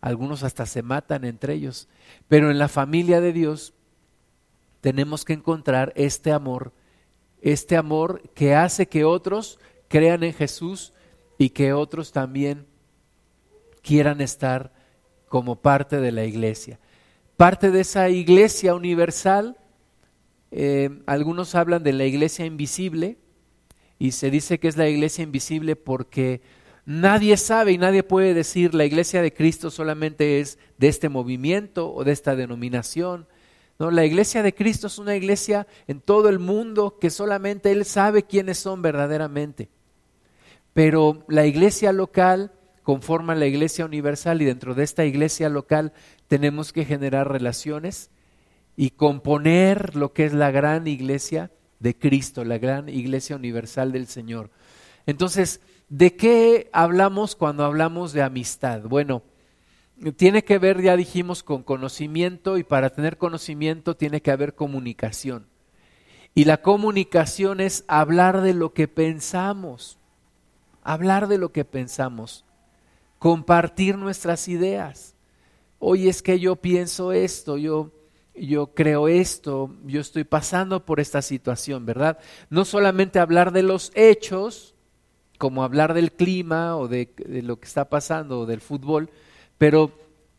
algunos 0.00 0.42
hasta 0.42 0.66
se 0.66 0.82
matan 0.82 1.24
entre 1.24 1.54
ellos. 1.54 1.88
Pero 2.28 2.50
en 2.50 2.58
la 2.58 2.68
familia 2.68 3.20
de 3.20 3.32
Dios 3.32 3.74
tenemos 4.80 5.24
que 5.24 5.34
encontrar 5.34 5.92
este 5.94 6.32
amor 6.32 6.72
este 7.42 7.76
amor 7.76 8.22
que 8.34 8.54
hace 8.54 8.86
que 8.86 9.04
otros 9.04 9.58
crean 9.88 10.22
en 10.22 10.32
Jesús 10.32 10.94
y 11.36 11.50
que 11.50 11.72
otros 11.72 12.12
también 12.12 12.66
quieran 13.82 14.20
estar 14.20 14.72
como 15.28 15.56
parte 15.56 16.00
de 16.00 16.12
la 16.12 16.24
iglesia. 16.24 16.78
Parte 17.36 17.70
de 17.70 17.80
esa 17.80 18.08
iglesia 18.08 18.74
universal, 18.74 19.58
eh, 20.50 21.02
algunos 21.06 21.54
hablan 21.54 21.82
de 21.82 21.92
la 21.92 22.04
iglesia 22.04 22.46
invisible 22.46 23.18
y 23.98 24.12
se 24.12 24.30
dice 24.30 24.60
que 24.60 24.68
es 24.68 24.76
la 24.76 24.88
iglesia 24.88 25.24
invisible 25.24 25.74
porque 25.74 26.42
nadie 26.84 27.36
sabe 27.36 27.72
y 27.72 27.78
nadie 27.78 28.02
puede 28.02 28.34
decir 28.34 28.74
la 28.74 28.84
iglesia 28.84 29.22
de 29.22 29.32
Cristo 29.32 29.70
solamente 29.70 30.40
es 30.40 30.58
de 30.78 30.88
este 30.88 31.08
movimiento 31.08 31.92
o 31.92 32.04
de 32.04 32.12
esta 32.12 32.36
denominación. 32.36 33.26
No, 33.78 33.90
la 33.90 34.04
iglesia 34.04 34.42
de 34.42 34.54
Cristo 34.54 34.86
es 34.86 34.98
una 34.98 35.16
iglesia 35.16 35.66
en 35.86 36.00
todo 36.00 36.28
el 36.28 36.38
mundo 36.38 36.98
que 37.00 37.10
solamente 37.10 37.72
Él 37.72 37.84
sabe 37.84 38.24
quiénes 38.24 38.58
son 38.58 38.82
verdaderamente. 38.82 39.70
Pero 40.72 41.24
la 41.28 41.46
iglesia 41.46 41.92
local 41.92 42.52
conforma 42.82 43.34
la 43.34 43.46
iglesia 43.46 43.84
universal 43.84 44.42
y 44.42 44.44
dentro 44.44 44.74
de 44.74 44.84
esta 44.84 45.04
iglesia 45.04 45.48
local 45.48 45.92
tenemos 46.28 46.72
que 46.72 46.84
generar 46.84 47.30
relaciones 47.30 48.10
y 48.76 48.90
componer 48.90 49.96
lo 49.96 50.12
que 50.12 50.24
es 50.24 50.32
la 50.32 50.50
gran 50.50 50.86
iglesia 50.86 51.50
de 51.78 51.96
Cristo, 51.98 52.44
la 52.44 52.58
gran 52.58 52.88
iglesia 52.88 53.36
universal 53.36 53.92
del 53.92 54.06
Señor. 54.06 54.50
Entonces, 55.06 55.60
¿de 55.88 56.16
qué 56.16 56.70
hablamos 56.72 57.36
cuando 57.36 57.64
hablamos 57.64 58.12
de 58.12 58.22
amistad? 58.22 58.82
Bueno, 58.82 59.22
tiene 60.10 60.42
que 60.42 60.58
ver, 60.58 60.82
ya 60.82 60.96
dijimos, 60.96 61.44
con 61.44 61.62
conocimiento 61.62 62.58
y 62.58 62.64
para 62.64 62.90
tener 62.90 63.18
conocimiento 63.18 63.96
tiene 63.96 64.20
que 64.20 64.32
haber 64.32 64.54
comunicación. 64.56 65.46
Y 66.34 66.44
la 66.44 66.62
comunicación 66.62 67.60
es 67.60 67.84
hablar 67.86 68.40
de 68.40 68.54
lo 68.54 68.72
que 68.72 68.88
pensamos, 68.88 69.98
hablar 70.82 71.28
de 71.28 71.38
lo 71.38 71.52
que 71.52 71.64
pensamos, 71.64 72.44
compartir 73.18 73.96
nuestras 73.96 74.48
ideas. 74.48 75.14
Hoy 75.78 76.08
es 76.08 76.22
que 76.22 76.40
yo 76.40 76.56
pienso 76.56 77.12
esto, 77.12 77.56
yo, 77.56 77.92
yo 78.34 78.68
creo 78.74 79.06
esto, 79.06 79.76
yo 79.84 80.00
estoy 80.00 80.24
pasando 80.24 80.84
por 80.84 80.98
esta 80.98 81.22
situación, 81.22 81.86
¿verdad? 81.86 82.18
No 82.50 82.64
solamente 82.64 83.20
hablar 83.20 83.52
de 83.52 83.62
los 83.62 83.92
hechos, 83.94 84.74
como 85.38 85.62
hablar 85.62 85.92
del 85.92 86.12
clima 86.12 86.76
o 86.76 86.88
de, 86.88 87.12
de 87.16 87.42
lo 87.42 87.60
que 87.60 87.66
está 87.66 87.88
pasando 87.88 88.40
o 88.40 88.46
del 88.46 88.60
fútbol, 88.60 89.10
pero 89.62 89.92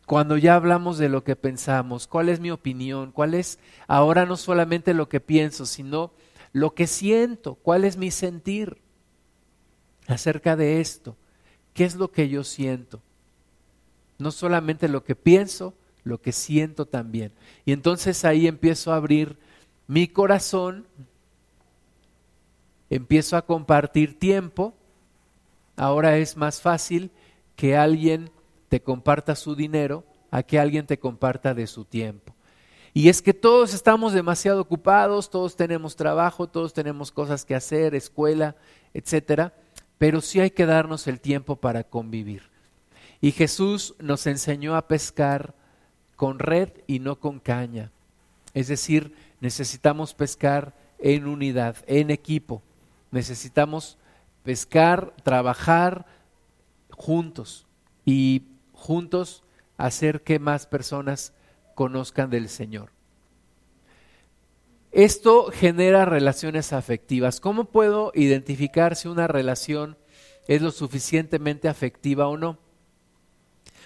cuando 0.05 0.35
ya 0.35 0.53
hablamos 0.55 0.97
de 0.97 1.07
lo 1.07 1.23
que 1.23 1.37
pensamos, 1.37 2.07
cuál 2.07 2.27
es 2.27 2.41
mi 2.41 2.51
opinión, 2.51 3.13
cuál 3.13 3.35
es 3.35 3.57
ahora 3.87 4.25
no 4.25 4.35
solamente 4.35 4.93
lo 4.93 5.07
que 5.07 5.21
pienso, 5.21 5.65
sino 5.65 6.11
lo 6.51 6.73
que 6.75 6.87
siento, 6.87 7.55
cuál 7.55 7.85
es 7.85 7.95
mi 7.95 8.11
sentir 8.11 8.79
acerca 10.07 10.57
de 10.57 10.81
esto, 10.81 11.15
qué 11.73 11.85
es 11.85 11.95
lo 11.95 12.11
que 12.11 12.27
yo 12.27 12.43
siento. 12.43 13.01
No 14.17 14.29
solamente 14.29 14.89
lo 14.89 15.05
que 15.05 15.15
pienso, 15.15 15.73
lo 16.03 16.19
que 16.19 16.33
siento 16.33 16.85
también. 16.85 17.31
Y 17.63 17.71
entonces 17.71 18.25
ahí 18.25 18.45
empiezo 18.45 18.91
a 18.91 18.97
abrir 18.97 19.37
mi 19.87 20.09
corazón, 20.09 20.85
empiezo 22.89 23.37
a 23.37 23.45
compartir 23.45 24.19
tiempo. 24.19 24.73
Ahora 25.77 26.17
es 26.17 26.35
más 26.35 26.59
fácil 26.59 27.09
que 27.55 27.77
alguien 27.77 28.29
te 28.73 28.81
comparta 28.81 29.35
su 29.35 29.55
dinero 29.55 30.03
a 30.31 30.41
que 30.41 30.57
alguien 30.57 30.87
te 30.87 30.97
comparta 30.97 31.53
de 31.53 31.67
su 31.67 31.85
tiempo. 31.85 32.33
Y 32.91 33.07
es 33.07 33.21
que 33.21 33.31
todos 33.31 33.71
estamos 33.71 34.13
demasiado 34.13 34.59
ocupados, 34.59 35.29
todos 35.29 35.55
tenemos 35.55 35.95
trabajo, 35.95 36.47
todos 36.47 36.73
tenemos 36.73 37.11
cosas 37.11 37.45
que 37.45 37.53
hacer, 37.53 37.93
escuela, 37.93 38.55
etcétera, 38.91 39.53
pero 39.99 40.21
sí 40.21 40.39
hay 40.39 40.49
que 40.49 40.65
darnos 40.65 41.05
el 41.05 41.19
tiempo 41.19 41.55
para 41.55 41.83
convivir. 41.83 42.49
Y 43.21 43.31
Jesús 43.31 43.93
nos 43.99 44.25
enseñó 44.25 44.75
a 44.75 44.87
pescar 44.87 45.53
con 46.15 46.39
red 46.39 46.69
y 46.87 46.97
no 46.97 47.19
con 47.19 47.39
caña. 47.39 47.91
Es 48.55 48.69
decir, 48.69 49.13
necesitamos 49.39 50.15
pescar 50.15 50.73
en 50.97 51.27
unidad, 51.27 51.75
en 51.85 52.09
equipo. 52.09 52.63
Necesitamos 53.11 53.99
pescar, 54.41 55.13
trabajar 55.23 56.07
juntos. 56.89 57.67
Y 58.03 58.47
juntos 58.83 59.43
hacer 59.77 60.23
que 60.23 60.39
más 60.39 60.67
personas 60.67 61.33
conozcan 61.73 62.29
del 62.29 62.49
Señor. 62.49 62.91
Esto 64.91 65.49
genera 65.51 66.03
relaciones 66.05 66.73
afectivas. 66.73 67.39
¿Cómo 67.39 67.65
puedo 67.65 68.11
identificar 68.13 68.97
si 68.97 69.07
una 69.07 69.25
relación 69.27 69.97
es 70.47 70.61
lo 70.61 70.71
suficientemente 70.71 71.69
afectiva 71.69 72.27
o 72.27 72.37
no? 72.37 72.59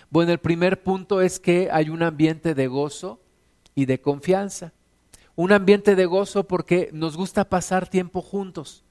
Bueno, 0.10 0.32
el 0.32 0.40
primer 0.40 0.82
punto 0.82 1.22
es 1.22 1.40
que 1.40 1.70
hay 1.72 1.90
un 1.92 2.02
ambiente 2.02 2.56
de 2.56 2.68
gozo 2.68 3.22
y 3.76 3.86
de 3.86 4.02
confianza. 4.02 4.74
Un 5.36 5.52
ambiente 5.52 5.96
de 5.96 6.08
gozo 6.08 6.46
porque 6.46 6.90
nos 6.92 7.16
gusta 7.16 7.48
pasar 7.48 7.88
tiempo 7.88 8.24
juntos. 8.24 8.84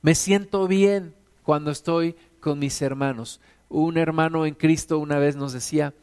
Me 0.00 0.14
siento 0.14 0.68
bien 0.68 1.16
cuando 1.42 1.72
estoy 1.72 2.14
con 2.38 2.60
mis 2.60 2.80
hermanos 2.80 3.40
un 3.70 3.96
hermano 3.96 4.44
en 4.44 4.54
Cristo 4.54 4.98
una 4.98 5.18
vez 5.18 5.36
nos 5.36 5.52
decía, 5.52 5.94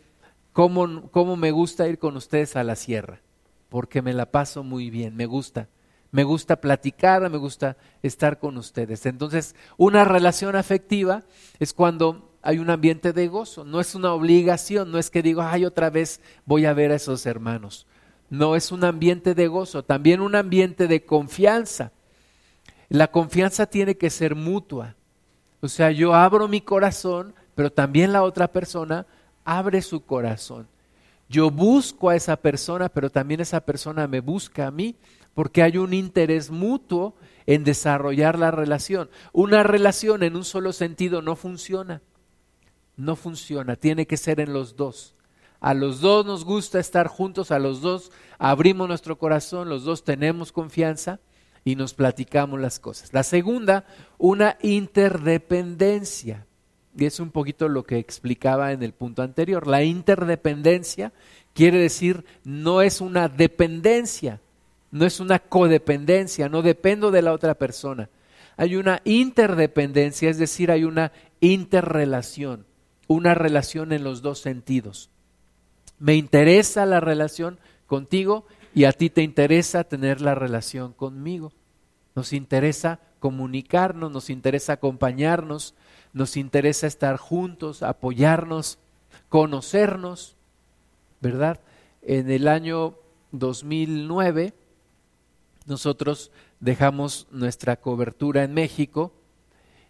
¿cómo, 0.53 1.11
cómo 1.11 1.35
me 1.35 1.51
gusta 1.51 1.87
ir 1.87 1.99
con 1.99 2.15
ustedes 2.15 2.55
a 2.55 2.63
la 2.63 2.75
sierra? 2.75 3.21
Porque 3.69 4.01
me 4.01 4.13
la 4.13 4.31
paso 4.31 4.63
muy 4.63 4.89
bien, 4.89 5.15
me 5.15 5.25
gusta. 5.25 5.67
Me 6.09 6.23
gusta 6.23 6.61
platicar, 6.61 7.29
me 7.29 7.37
gusta 7.37 7.75
estar 8.01 8.39
con 8.39 8.57
ustedes. 8.57 9.05
Entonces, 9.05 9.55
una 9.75 10.05
relación 10.05 10.55
afectiva 10.55 11.23
es 11.59 11.73
cuando 11.73 12.31
hay 12.41 12.59
un 12.59 12.69
ambiente 12.69 13.11
de 13.11 13.27
gozo, 13.27 13.65
no 13.65 13.81
es 13.81 13.93
una 13.93 14.13
obligación, 14.13 14.89
no 14.89 14.97
es 14.97 15.09
que 15.09 15.21
digo, 15.21 15.41
ay, 15.41 15.65
otra 15.65 15.89
vez 15.89 16.21
voy 16.45 16.65
a 16.65 16.73
ver 16.73 16.91
a 16.91 16.95
esos 16.95 17.25
hermanos. 17.25 17.85
No 18.29 18.55
es 18.55 18.71
un 18.71 18.85
ambiente 18.85 19.35
de 19.35 19.47
gozo, 19.47 19.83
también 19.83 20.21
un 20.21 20.33
ambiente 20.33 20.87
de 20.87 21.03
confianza. 21.03 21.91
La 22.87 23.11
confianza 23.11 23.65
tiene 23.65 23.97
que 23.97 24.09
ser 24.09 24.35
mutua. 24.35 24.95
O 25.59 25.67
sea, 25.67 25.91
yo 25.91 26.13
abro 26.13 26.47
mi 26.47 26.61
corazón 26.61 27.33
pero 27.57 27.71
también 27.71 28.13
la 28.13 28.21
otra 28.21 28.51
persona 28.51 29.07
abre 29.43 29.81
su 29.81 30.05
corazón. 30.05 30.67
Yo 31.27 31.49
busco 31.49 32.11
a 32.11 32.15
esa 32.15 32.35
persona, 32.35 32.87
pero 32.87 33.09
también 33.09 33.41
esa 33.41 33.61
persona 33.61 34.07
me 34.07 34.19
busca 34.19 34.67
a 34.67 34.71
mí, 34.71 34.95
porque 35.33 35.63
hay 35.63 35.79
un 35.79 35.91
interés 35.91 36.51
mutuo 36.51 37.15
en 37.47 37.63
desarrollar 37.63 38.37
la 38.37 38.51
relación. 38.51 39.09
Una 39.33 39.63
relación 39.63 40.21
en 40.21 40.35
un 40.35 40.45
solo 40.45 40.71
sentido 40.71 41.23
no 41.23 41.35
funciona. 41.35 42.03
No 42.95 43.15
funciona, 43.15 43.75
tiene 43.75 44.05
que 44.05 44.17
ser 44.17 44.39
en 44.39 44.53
los 44.53 44.75
dos. 44.75 45.15
A 45.59 45.73
los 45.73 45.99
dos 45.99 46.27
nos 46.27 46.45
gusta 46.45 46.79
estar 46.79 47.07
juntos, 47.07 47.49
a 47.49 47.57
los 47.57 47.81
dos 47.81 48.11
abrimos 48.37 48.87
nuestro 48.87 49.17
corazón, 49.17 49.67
los 49.67 49.83
dos 49.83 50.03
tenemos 50.03 50.51
confianza 50.51 51.21
y 51.65 51.75
nos 51.75 51.95
platicamos 51.95 52.59
las 52.59 52.77
cosas. 52.77 53.13
La 53.13 53.23
segunda, 53.23 53.83
una 54.19 54.59
interdependencia. 54.61 56.46
Y 56.97 57.05
es 57.05 57.19
un 57.19 57.29
poquito 57.29 57.69
lo 57.69 57.83
que 57.83 57.99
explicaba 57.99 58.71
en 58.71 58.81
el 58.81 58.91
punto 58.91 59.21
anterior. 59.21 59.67
La 59.67 59.83
interdependencia 59.83 61.13
quiere 61.53 61.77
decir 61.77 62.25
no 62.43 62.81
es 62.81 63.01
una 63.01 63.29
dependencia, 63.29 64.41
no 64.89 65.05
es 65.05 65.19
una 65.19 65.37
codependencia, 65.37 66.49
no 66.49 66.63
dependo 66.63 67.11
de 67.11 67.21
la 67.21 67.33
otra 67.33 67.53
persona. 67.53 68.09
Hay 68.57 68.75
una 68.75 69.01
interdependencia, 69.05 70.31
es 70.31 70.39
decir, 70.39 70.71
hay 70.71 70.83
una 70.85 71.11
interrelación, 71.39 72.65
una 73.07 73.35
relación 73.35 73.91
en 73.91 74.03
los 74.03 74.23
dos 74.23 74.39
sentidos. 74.39 75.11
Me 75.99 76.15
interesa 76.15 76.87
la 76.87 76.99
relación 76.99 77.59
contigo 77.85 78.47
y 78.73 78.85
a 78.85 78.91
ti 78.91 79.11
te 79.11 79.21
interesa 79.21 79.83
tener 79.83 80.19
la 80.21 80.33
relación 80.33 80.93
conmigo. 80.93 81.53
Nos 82.15 82.33
interesa 82.33 82.99
comunicarnos, 83.19 84.11
nos 84.11 84.31
interesa 84.31 84.73
acompañarnos, 84.73 85.75
nos 86.13 86.37
interesa 86.37 86.87
estar 86.87 87.17
juntos, 87.17 87.83
apoyarnos, 87.83 88.79
conocernos, 89.29 90.35
¿verdad? 91.21 91.59
En 92.01 92.31
el 92.31 92.47
año 92.47 92.95
2009 93.31 94.53
nosotros 95.65 96.31
dejamos 96.59 97.27
nuestra 97.31 97.75
cobertura 97.75 98.43
en 98.43 98.53
México 98.53 99.11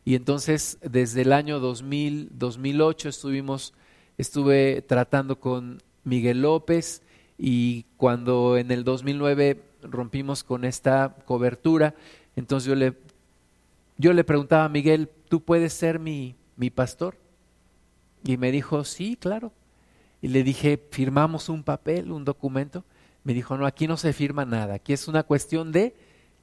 y 0.03 0.15
entonces 0.15 0.77
desde 0.81 1.21
el 1.21 1.33
año 1.33 1.59
2000, 1.59 2.29
2008 2.31 3.09
estuvimos, 3.09 3.73
estuve 4.17 4.81
tratando 4.81 5.39
con 5.39 5.81
Miguel 6.03 6.41
López 6.41 7.01
y 7.37 7.83
cuando 7.97 8.57
en 8.57 8.71
el 8.71 8.83
2009 8.83 9.61
rompimos 9.83 10.43
con 10.43 10.65
esta 10.65 11.15
cobertura, 11.25 11.93
entonces 12.35 12.67
yo 12.67 12.75
le 12.75 12.93
yo 13.97 14.13
le 14.13 14.23
preguntaba 14.23 14.65
a 14.65 14.69
Miguel, 14.69 15.09
¿tú 15.29 15.43
puedes 15.43 15.73
ser 15.73 15.99
mi, 15.99 16.35
mi 16.55 16.69
pastor? 16.69 17.17
Y 18.23 18.37
me 18.37 18.51
dijo, 18.51 18.83
sí, 18.83 19.17
claro. 19.19 19.53
Y 20.21 20.29
le 20.29 20.43
dije, 20.43 20.81
¿firmamos 20.91 21.49
un 21.49 21.63
papel, 21.63 22.11
un 22.11 22.25
documento? 22.25 22.83
Me 23.23 23.33
dijo, 23.33 23.57
no, 23.57 23.65
aquí 23.65 23.87
no 23.87 23.97
se 23.97 24.13
firma 24.13 24.45
nada, 24.45 24.75
aquí 24.75 24.93
es 24.93 25.07
una 25.07 25.23
cuestión 25.23 25.71
de 25.71 25.95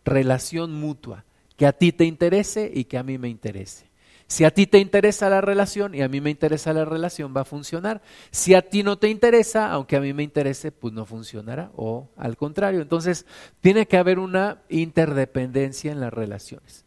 relación 0.04 0.72
mutua, 0.72 1.24
que 1.56 1.66
a 1.66 1.72
ti 1.72 1.92
te 1.92 2.04
interese 2.04 2.70
y 2.72 2.84
que 2.84 2.98
a 2.98 3.02
mí 3.02 3.18
me 3.18 3.28
interese. 3.28 3.86
Si 4.26 4.44
a 4.44 4.50
ti 4.50 4.66
te 4.66 4.78
interesa 4.78 5.28
la 5.28 5.40
relación 5.40 5.94
y 5.94 6.02
a 6.02 6.08
mí 6.08 6.20
me 6.20 6.30
interesa 6.30 6.72
la 6.72 6.84
relación, 6.84 7.34
va 7.36 7.42
a 7.42 7.44
funcionar. 7.44 8.00
Si 8.30 8.54
a 8.54 8.62
ti 8.62 8.82
no 8.82 8.98
te 8.98 9.08
interesa, 9.08 9.70
aunque 9.70 9.96
a 9.96 10.00
mí 10.00 10.12
me 10.12 10.22
interese, 10.22 10.72
pues 10.72 10.94
no 10.94 11.04
funcionará. 11.04 11.70
O 11.76 12.08
al 12.16 12.36
contrario. 12.36 12.80
Entonces, 12.80 13.26
tiene 13.60 13.86
que 13.86 13.98
haber 13.98 14.18
una 14.18 14.62
interdependencia 14.70 15.92
en 15.92 16.00
las 16.00 16.12
relaciones. 16.12 16.83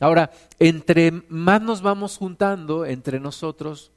Ahora, 0.00 0.30
entre 0.58 1.12
más 1.28 1.60
nos 1.60 1.82
vamos 1.82 2.16
juntando 2.16 2.86
entre 2.86 3.20
nosotros, 3.20 3.92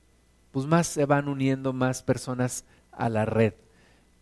pues 0.52 0.66
más 0.66 0.88
se 0.88 1.06
van 1.06 1.30
uniendo 1.30 1.72
más 1.72 2.04
personas 2.04 2.66
a 2.92 3.08
la 3.08 3.26
red. 3.26 3.54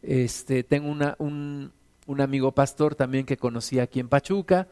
Este, 0.03 0.63
tengo 0.63 0.89
una, 0.89 1.15
un, 1.17 1.71
un 2.05 2.21
amigo 2.21 2.51
pastor 2.51 2.95
también 2.95 3.25
que 3.25 3.35
conocí 3.35 3.79
aquí 3.79 3.99
en 3.99 4.09
Pachuca 4.09 4.67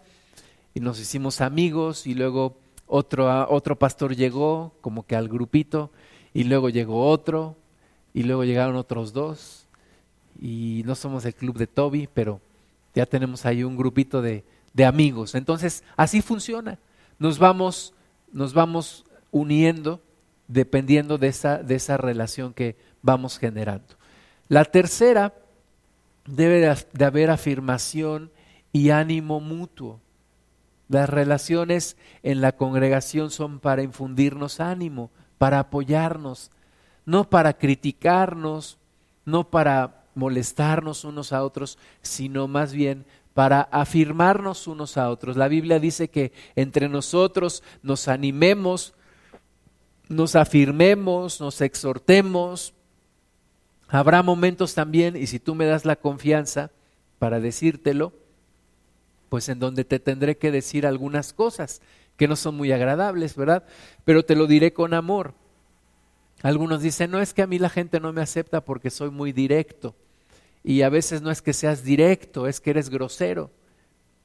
y 0.73 0.79
nos 0.79 0.99
hicimos 0.99 1.41
amigos 1.41 2.05
y 2.05 2.13
luego 2.13 2.57
otro, 2.85 3.29
ah, 3.29 3.47
otro 3.49 3.77
pastor 3.77 4.15
llegó 4.15 4.73
como 4.81 5.05
que 5.05 5.15
al 5.15 5.29
grupito 5.29 5.91
y 6.33 6.43
luego 6.43 6.69
llegó 6.69 7.07
otro 7.09 7.55
y 8.13 8.23
luego 8.23 8.43
llegaron 8.43 8.75
otros 8.75 9.13
dos 9.13 9.67
y 10.39 10.83
no 10.85 10.95
somos 10.95 11.25
el 11.25 11.33
club 11.33 11.57
de 11.57 11.67
Toby, 11.67 12.07
pero 12.13 12.39
ya 12.93 13.05
tenemos 13.05 13.45
ahí 13.45 13.63
un 13.63 13.77
grupito 13.77 14.21
de, 14.21 14.43
de 14.73 14.85
amigos. 14.85 15.35
Entonces, 15.35 15.83
así 15.97 16.21
funciona. 16.21 16.77
Nos 17.19 17.38
vamos, 17.38 17.93
nos 18.32 18.53
vamos 18.53 19.05
uniendo 19.32 20.01
dependiendo 20.47 21.17
de 21.17 21.27
esa, 21.27 21.58
de 21.60 21.75
esa 21.75 21.97
relación 21.97 22.53
que 22.53 22.75
vamos 23.01 23.38
generando. 23.38 23.95
La 24.47 24.65
tercera, 24.65 25.34
debe 26.25 26.75
de 26.93 27.05
haber 27.05 27.29
afirmación 27.29 28.32
y 28.71 28.89
ánimo 28.89 29.39
mutuo. 29.39 29.99
Las 30.88 31.10
relaciones 31.10 31.97
en 32.23 32.41
la 32.41 32.53
congregación 32.53 33.29
son 33.29 33.60
para 33.60 33.84
infundirnos 33.84 34.60
ánimo, 34.60 35.12
para 35.38 35.60
apoyarnos, 35.60 36.51
no 37.05 37.29
para 37.29 37.53
criticarnos, 37.53 38.79
no 39.25 39.49
para 39.49 40.03
molestarnos 40.15 41.03
unos 41.03 41.32
a 41.32 41.43
otros, 41.43 41.77
sino 42.01 42.47
más 42.47 42.73
bien 42.73 43.05
para 43.39 43.62
afirmarnos 43.71 44.67
unos 44.67 44.97
a 44.97 45.10
otros. 45.10 45.38
La 45.38 45.47
Biblia 45.47 45.80
dice 45.80 46.10
que 46.10 46.34
entre 46.58 46.89
nosotros 46.89 47.63
nos 47.82 48.10
animemos, 48.10 48.93
nos 50.10 50.36
afirmemos, 50.36 51.39
nos 51.39 51.62
exhortemos. 51.62 52.73
Habrá 53.88 54.23
momentos 54.23 54.73
también, 54.73 55.15
y 55.15 55.25
si 55.28 55.39
tú 55.39 55.56
me 55.56 55.65
das 55.65 55.86
la 55.86 55.95
confianza 55.95 56.71
para 57.17 57.39
decírtelo, 57.39 58.12
pues 59.30 59.47
en 59.47 59.60
donde 59.60 59.86
te 59.86 59.99
tendré 59.99 60.38
que 60.38 60.52
decir 60.52 60.86
algunas 60.86 61.32
cosas 61.32 61.82
que 62.17 62.28
no 62.28 62.36
son 62.36 62.56
muy 62.56 62.73
agradables, 62.73 63.38
¿verdad? 63.38 63.63
Pero 64.04 64.25
te 64.25 64.36
lo 64.36 64.47
diré 64.47 64.73
con 64.73 64.93
amor. 64.93 65.34
Algunos 66.41 66.82
dicen, 66.82 67.10
no 67.10 67.21
es 67.21 67.34
que 67.34 67.43
a 67.43 67.47
mí 67.47 67.58
la 67.58 67.69
gente 67.69 68.02
no 68.02 68.12
me 68.12 68.21
acepta 68.21 68.65
porque 68.65 68.89
soy 68.89 69.12
muy 69.12 69.32
directo. 69.32 69.95
Y 70.63 70.81
a 70.81 70.89
veces 70.89 71.21
no 71.21 71.31
es 71.31 71.41
que 71.41 71.53
seas 71.53 71.83
directo, 71.83 72.47
es 72.47 72.59
que 72.59 72.71
eres 72.71 72.89
grosero. 72.89 73.51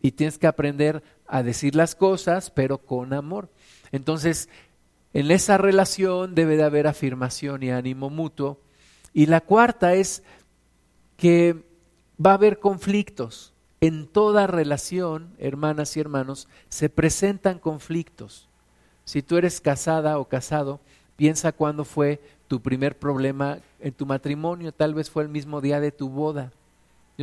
Y 0.00 0.12
tienes 0.12 0.38
que 0.38 0.46
aprender 0.46 1.02
a 1.26 1.42
decir 1.42 1.74
las 1.74 1.94
cosas, 1.94 2.50
pero 2.50 2.78
con 2.78 3.12
amor. 3.12 3.48
Entonces, 3.92 4.48
en 5.12 5.30
esa 5.30 5.58
relación 5.58 6.34
debe 6.34 6.56
de 6.56 6.64
haber 6.64 6.86
afirmación 6.86 7.62
y 7.62 7.70
ánimo 7.70 8.10
mutuo. 8.10 8.60
Y 9.12 9.26
la 9.26 9.40
cuarta 9.40 9.94
es 9.94 10.22
que 11.16 11.64
va 12.24 12.32
a 12.32 12.34
haber 12.34 12.58
conflictos 12.58 13.54
en 13.80 14.06
toda 14.06 14.46
relación, 14.46 15.34
hermanas 15.38 15.96
y 15.96 16.00
hermanos, 16.00 16.48
se 16.68 16.88
presentan 16.88 17.58
conflictos. 17.58 18.48
Si 19.04 19.22
tú 19.22 19.36
eres 19.36 19.60
casada 19.60 20.18
o 20.18 20.26
casado, 20.26 20.80
piensa 21.16 21.52
cuándo 21.52 21.84
fue 21.84 22.20
tu 22.48 22.60
primer 22.60 22.98
problema 22.98 23.58
en 23.80 23.92
tu 23.92 24.06
matrimonio, 24.06 24.72
tal 24.72 24.94
vez 24.94 25.10
fue 25.10 25.22
el 25.22 25.28
mismo 25.28 25.60
día 25.60 25.80
de 25.80 25.92
tu 25.92 26.08
boda. 26.08 26.52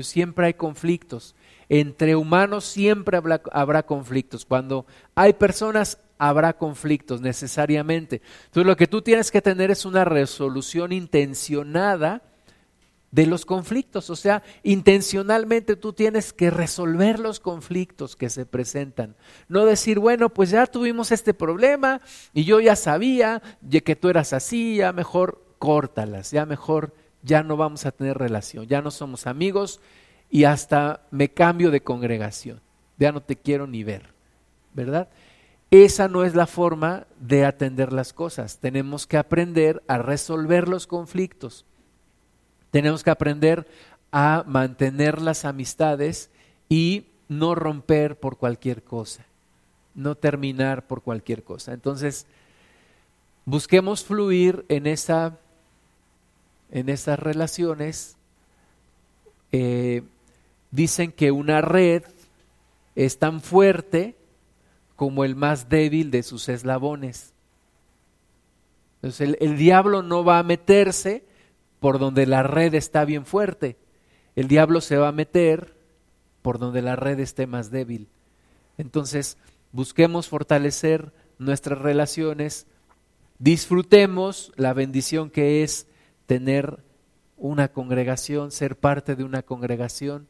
Siempre 0.02 0.46
hay 0.48 0.54
conflictos. 0.54 1.36
Entre 1.68 2.16
humanos 2.16 2.66
siempre 2.66 3.18
habrá, 3.18 3.42
habrá, 3.52 3.84
conflictos. 3.84 4.46
Cuando 4.46 4.86
hay 5.16 5.34
personas, 5.34 5.98
habrá 6.18 6.54
conflictos 6.54 7.20
necesariamente. 7.20 8.22
Entonces 8.46 8.68
lo 8.68 8.78
que 8.78 8.88
tú 8.88 9.02
tienes 9.02 9.32
que 9.32 9.42
tener 9.42 9.70
es 9.70 9.86
una 9.86 10.06
resolución 10.06 10.94
intencionada 10.94 12.22
de 13.12 13.26
los 13.26 13.46
conflictos. 13.46 14.10
O 14.10 14.16
sea, 14.16 14.42
intencionalmente 14.64 15.76
tú 15.76 15.94
tienes 15.94 16.34
que 16.34 16.50
resolver 16.50 17.20
los 17.20 17.40
conflictos 17.40 18.16
que 18.16 18.30
se 18.30 18.46
presentan. 18.46 19.16
No 19.48 19.66
decir, 19.66 20.00
bueno, 20.00 20.30
pues 20.30 20.50
ya 20.50 20.66
tuvimos 20.66 21.12
este 21.12 21.34
problema 21.34 22.02
y 22.34 22.46
yo 22.46 22.60
ya 22.60 22.76
sabía 22.76 23.42
que 23.70 23.96
tú 23.96 24.10
eras 24.10 24.34
así, 24.34 24.78
ya 24.78 24.94
mejor 24.94 25.44
córtalas, 25.60 26.32
ya 26.32 26.46
mejor 26.46 26.94
ya 27.22 27.44
no 27.44 27.58
vamos 27.58 27.86
a 27.86 27.92
tener 27.92 28.18
relación, 28.18 28.66
ya 28.66 28.82
no 28.82 28.90
somos 28.90 29.28
amigos 29.28 29.80
y 30.30 30.46
hasta 30.46 31.02
me 31.12 31.30
cambio 31.30 31.70
de 31.70 31.84
congregación, 31.84 32.62
ya 32.98 33.12
no 33.12 33.22
te 33.22 33.36
quiero 33.36 33.68
ni 33.68 33.84
ver, 33.84 34.14
¿verdad? 34.74 35.10
Esa 35.70 36.08
no 36.08 36.24
es 36.26 36.36
la 36.36 36.48
forma 36.48 37.06
de 37.20 37.46
atender 37.46 37.94
las 37.94 38.12
cosas. 38.12 38.58
Tenemos 38.60 39.08
que 39.08 39.18
aprender 39.18 39.82
a 39.88 40.00
resolver 40.00 40.68
los 40.68 40.86
conflictos. 40.86 41.66
Tenemos 42.72 43.04
que 43.04 43.12
aprender 43.12 43.68
a 44.12 44.44
mantener 44.48 45.22
las 45.22 45.46
amistades 45.46 46.30
y 46.70 47.06
no 47.28 47.56
romper 47.56 48.20
por 48.20 48.38
cualquier 48.38 48.84
cosa, 48.84 49.26
no 49.94 50.16
terminar 50.16 50.88
por 50.88 51.02
cualquier 51.02 51.44
cosa. 51.44 51.74
Entonces, 51.74 52.26
busquemos 53.46 54.04
fluir 54.04 54.66
en, 54.70 54.88
esa, 54.88 55.38
en 56.72 56.90
esas 56.90 57.20
relaciones. 57.20 58.16
Eh, 59.52 60.04
dicen 60.72 61.12
que 61.12 61.32
una 61.32 61.62
red 61.62 62.04
es 62.96 63.20
tan 63.20 63.42
fuerte 63.42 64.16
como 64.96 65.24
el 65.26 65.36
más 65.36 65.68
débil 65.68 66.12
de 66.12 66.24
sus 66.24 66.48
eslabones. 66.48 67.34
Entonces 68.98 69.36
el 69.40 69.58
diablo 69.58 70.04
no 70.04 70.24
va 70.24 70.40
a 70.40 70.44
meterse 70.44 71.24
por 71.82 71.98
donde 71.98 72.28
la 72.28 72.44
red 72.44 72.76
está 72.76 73.06
bien 73.06 73.26
fuerte. 73.26 73.76
El 74.36 74.48
diablo 74.48 74.82
se 74.82 74.98
va 74.98 75.08
a 75.08 75.12
meter 75.12 75.76
por 76.44 76.60
donde 76.60 76.84
la 76.84 76.96
red 76.96 77.20
esté 77.20 77.48
más 77.48 77.72
débil. 77.72 78.08
Entonces, 78.78 79.40
busquemos 79.72 80.28
fortalecer 80.28 81.12
nuestras 81.40 81.80
relaciones, 81.80 82.68
disfrutemos 83.40 84.52
la 84.58 84.74
bendición 84.74 85.32
que 85.32 85.64
es 85.64 85.88
tener 86.28 86.84
una 87.36 87.70
congregación, 87.70 88.52
ser 88.52 88.78
parte 88.78 89.16
de 89.16 89.24
una 89.24 89.42
congregación 89.42 90.28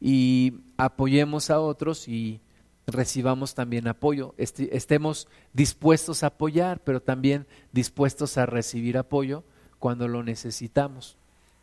y 0.00 0.60
apoyemos 0.76 1.50
a 1.50 1.58
otros 1.58 2.06
y 2.06 2.40
recibamos 2.86 3.56
también 3.56 3.88
apoyo. 3.88 4.36
Estemos 4.38 5.26
dispuestos 5.52 6.22
a 6.22 6.28
apoyar, 6.28 6.78
pero 6.84 7.02
también 7.02 7.48
dispuestos 7.72 8.38
a 8.38 8.46
recibir 8.46 8.96
apoyo 8.98 9.42
cuando 9.84 10.08
lo 10.08 10.22
necesitamos, 10.22 11.14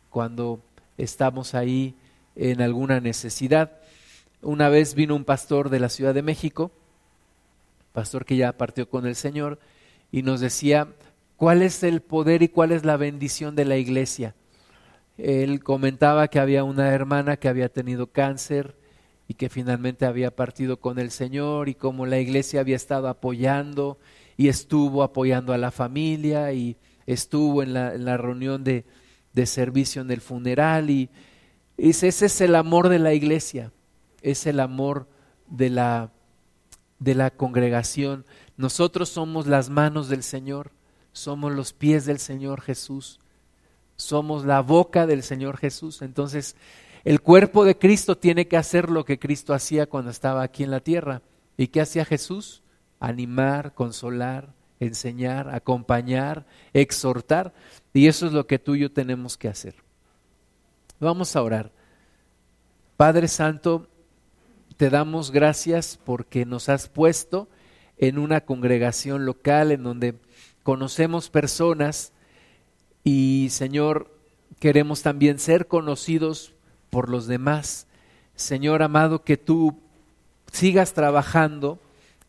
cuando 0.08 0.60
estamos 0.96 1.56
ahí 1.56 1.96
en 2.36 2.62
alguna 2.62 3.00
necesidad. 3.00 3.72
Una 4.42 4.68
vez 4.68 4.94
vino 4.94 5.16
un 5.16 5.24
pastor 5.24 5.70
de 5.70 5.80
la 5.80 5.88
Ciudad 5.88 6.14
de 6.14 6.22
México, 6.22 6.70
pastor 7.92 8.24
que 8.24 8.36
ya 8.36 8.56
partió 8.56 8.88
con 8.88 9.06
el 9.06 9.16
Señor, 9.16 9.58
y 10.12 10.22
nos 10.22 10.38
decía 10.38 10.86
cuál 11.36 11.62
es 11.62 11.82
el 11.82 12.00
poder 12.00 12.44
y 12.44 12.48
cuál 12.48 12.70
es 12.70 12.84
la 12.84 12.96
bendición 12.96 13.56
de 13.56 13.64
la 13.64 13.76
iglesia. 13.76 14.36
Él 15.18 15.60
comentaba 15.64 16.28
que 16.28 16.38
había 16.38 16.62
una 16.62 16.94
hermana 16.94 17.38
que 17.38 17.48
había 17.48 17.70
tenido 17.70 18.06
cáncer 18.06 18.76
y 19.26 19.34
que 19.34 19.48
finalmente 19.48 20.06
había 20.06 20.30
partido 20.30 20.76
con 20.76 21.00
el 21.00 21.10
Señor 21.10 21.68
y 21.68 21.74
como 21.74 22.06
la 22.06 22.20
iglesia 22.20 22.60
había 22.60 22.76
estado 22.76 23.08
apoyando 23.08 23.98
y 24.36 24.46
estuvo 24.46 25.02
apoyando 25.02 25.52
a 25.52 25.58
la 25.58 25.72
familia 25.72 26.52
y 26.52 26.76
estuvo 27.06 27.62
en 27.62 27.74
la, 27.74 28.16
reunión 28.16 28.64
de, 28.64 28.84
servicio 29.46 30.02
en 30.02 30.10
el 30.10 30.20
funeral 30.20 30.90
y 30.90 31.10
ese 31.76 32.08
es 32.08 32.40
el 32.40 32.54
amor 32.54 32.88
de 32.88 32.98
la 32.98 33.14
iglesia, 33.14 33.72
es 34.20 34.46
el 34.46 34.60
amor 34.60 35.08
de 35.48 35.70
la, 35.70 36.12
de 36.98 37.14
la 37.14 37.30
congregación. 37.30 38.24
Nosotros 38.56 39.08
somos 39.08 39.46
las 39.46 39.70
manos 39.70 40.08
del 40.08 40.22
Señor, 40.22 40.72
somos 41.12 41.52
los 41.52 41.72
pies 41.72 42.04
del 42.06 42.18
Señor 42.18 42.60
Jesús, 42.60 43.18
somos 43.96 44.44
la 44.44 44.60
boca 44.60 45.06
del 45.06 45.22
Señor 45.22 45.56
Jesús. 45.56 46.02
Entonces, 46.02 46.56
el 47.04 47.20
cuerpo 47.20 47.64
de 47.64 47.76
Cristo 47.76 48.16
tiene 48.16 48.46
que 48.46 48.56
hacer 48.56 48.90
lo 48.90 49.04
que 49.04 49.18
Cristo 49.18 49.54
hacía 49.54 49.86
cuando 49.86 50.10
estaba 50.10 50.42
aquí 50.42 50.62
en 50.62 50.70
la 50.70 50.80
tierra. 50.80 51.22
¿Y 51.56 51.68
qué 51.68 51.80
hacía 51.80 52.04
Jesús? 52.04 52.62
Animar, 53.00 53.74
consolar, 53.74 54.54
enseñar, 54.84 55.48
acompañar, 55.48 56.46
exhortar. 56.72 57.52
Y 57.92 58.08
eso 58.08 58.26
es 58.26 58.32
lo 58.32 58.46
que 58.46 58.58
tú 58.58 58.74
y 58.74 58.80
yo 58.80 58.92
tenemos 58.92 59.36
que 59.36 59.48
hacer. 59.48 59.74
Vamos 60.98 61.36
a 61.36 61.42
orar. 61.42 61.70
Padre 62.96 63.28
Santo, 63.28 63.88
te 64.76 64.90
damos 64.90 65.30
gracias 65.30 65.98
porque 66.04 66.44
nos 66.44 66.68
has 66.68 66.88
puesto 66.88 67.48
en 67.98 68.18
una 68.18 68.42
congregación 68.42 69.24
local 69.24 69.72
en 69.72 69.82
donde 69.82 70.14
conocemos 70.62 71.30
personas 71.30 72.12
y 73.04 73.48
Señor, 73.50 74.10
queremos 74.60 75.02
también 75.02 75.38
ser 75.38 75.66
conocidos 75.66 76.54
por 76.90 77.08
los 77.08 77.26
demás. 77.26 77.86
Señor 78.34 78.82
amado, 78.82 79.24
que 79.24 79.36
tú 79.36 79.78
sigas 80.52 80.94
trabajando 80.94 81.80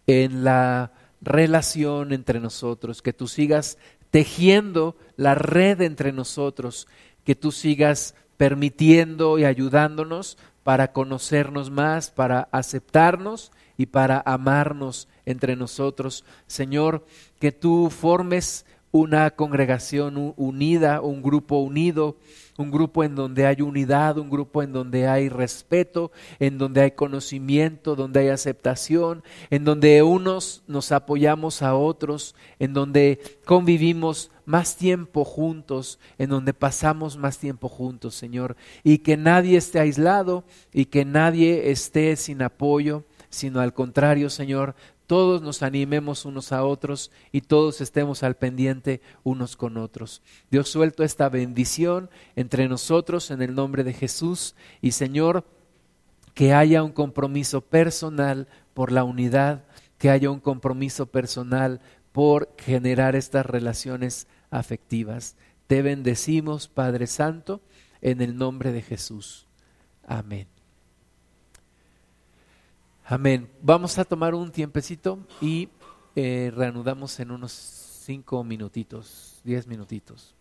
en 0.08 0.44
la 0.44 0.92
relación 1.24 2.14
entre 2.14 2.40
nosotros, 2.40 3.02
que 3.02 3.14
tú 3.14 3.28
sigas 3.28 3.78
tejiendo 4.12 4.96
la 5.16 5.36
red 5.36 5.82
entre 5.82 6.12
nosotros, 6.12 6.88
que 7.24 7.36
tú 7.36 7.52
sigas 7.52 8.16
permitiendo 8.38 9.40
y 9.40 9.46
ayudándonos 9.46 10.38
para 10.64 10.92
conocernos 10.92 11.72
más, 11.72 12.12
para 12.12 12.48
aceptarnos 12.52 13.52
y 13.78 13.88
para 13.88 14.22
amarnos 14.26 15.08
entre 15.26 15.56
nosotros. 15.56 16.26
Señor, 16.48 17.06
que 17.40 17.52
tú 17.52 17.90
formes 17.90 18.66
una 18.94 19.32
congregación 19.32 20.36
unida, 20.38 21.02
un 21.02 21.24
grupo 21.24 21.58
unido, 21.58 22.16
un 22.60 22.70
grupo 22.70 23.04
en 23.04 23.16
donde 23.16 23.48
hay 23.48 23.64
unidad, 23.64 24.20
un 24.20 24.30
grupo 24.30 24.62
en 24.62 24.72
donde 24.72 25.08
hay 25.08 25.30
respeto, 25.30 26.12
en 26.38 26.60
donde 26.60 26.82
hay 26.82 26.92
conocimiento, 26.92 27.96
donde 27.96 28.20
hay 28.20 28.28
aceptación, 28.30 29.24
en 29.50 29.66
donde 29.66 30.04
unos 30.04 30.62
nos 30.68 30.92
apoyamos 30.92 31.64
a 31.64 31.74
otros, 31.74 32.36
en 32.60 32.74
donde 32.74 33.20
convivimos 33.46 34.30
más 34.46 34.78
tiempo 34.78 35.26
juntos, 35.26 35.98
en 36.20 36.30
donde 36.30 36.54
pasamos 36.54 37.18
más 37.18 37.40
tiempo 37.40 37.70
juntos, 37.70 38.14
Señor, 38.14 38.56
y 38.84 39.00
que 39.00 39.18
nadie 39.18 39.58
esté 39.58 39.80
aislado 39.80 40.44
y 40.72 40.86
que 40.86 41.04
nadie 41.04 41.72
esté 41.72 42.16
sin 42.16 42.44
apoyo, 42.44 43.06
sino 43.32 43.60
al 43.60 43.74
contrario, 43.74 44.30
Señor, 44.30 44.76
todos 45.08 45.42
nos 45.42 45.64
animemos 45.64 46.26
unos 46.26 46.52
a 46.52 46.64
otros 46.64 47.12
y 47.32 47.42
todos 47.42 47.82
estemos 47.82 48.24
al 48.24 48.36
pendiente 48.36 49.02
unos 49.24 49.56
con 49.56 49.78
otros. 49.78 50.22
Dios 50.50 50.70
suelto 50.70 51.04
esta 51.04 51.30
bendición 51.30 52.10
entre 52.36 52.68
nosotros 52.68 53.30
en 53.32 53.42
el 53.42 53.54
nombre 53.54 53.84
de 53.84 53.94
Jesús 53.94 54.56
y 54.82 54.92
Señor, 54.92 55.46
que 56.34 56.54
haya 56.54 56.84
un 56.84 56.92
compromiso 56.92 57.62
personal 57.62 58.48
por 58.74 58.92
la 58.92 59.04
unidad, 59.04 59.66
que 59.98 60.10
haya 60.10 60.32
un 60.32 60.40
compromiso 60.40 61.06
personal 61.06 61.82
por 62.12 62.54
generar 62.58 63.16
estas 63.16 63.46
relaciones 63.46 64.28
afectivas. 64.50 65.36
Te 65.68 65.82
bendecimos, 65.82 66.68
Padre 66.68 67.08
Santo, 67.08 67.62
en 68.02 68.22
el 68.22 68.38
nombre 68.38 68.72
de 68.72 68.82
Jesús. 68.82 69.48
Amén. 70.06 70.48
Amén. 73.06 73.50
Vamos 73.62 73.98
a 73.98 74.06
tomar 74.06 74.34
un 74.34 74.52
tiempecito 74.52 75.20
y 75.42 75.68
eh, 76.16 76.52
reanudamos 76.56 77.20
en 77.20 77.32
unos 77.32 77.52
cinco 77.52 78.44
minutitos, 78.46 79.42
diez 79.44 79.68
minutitos. 79.68 80.36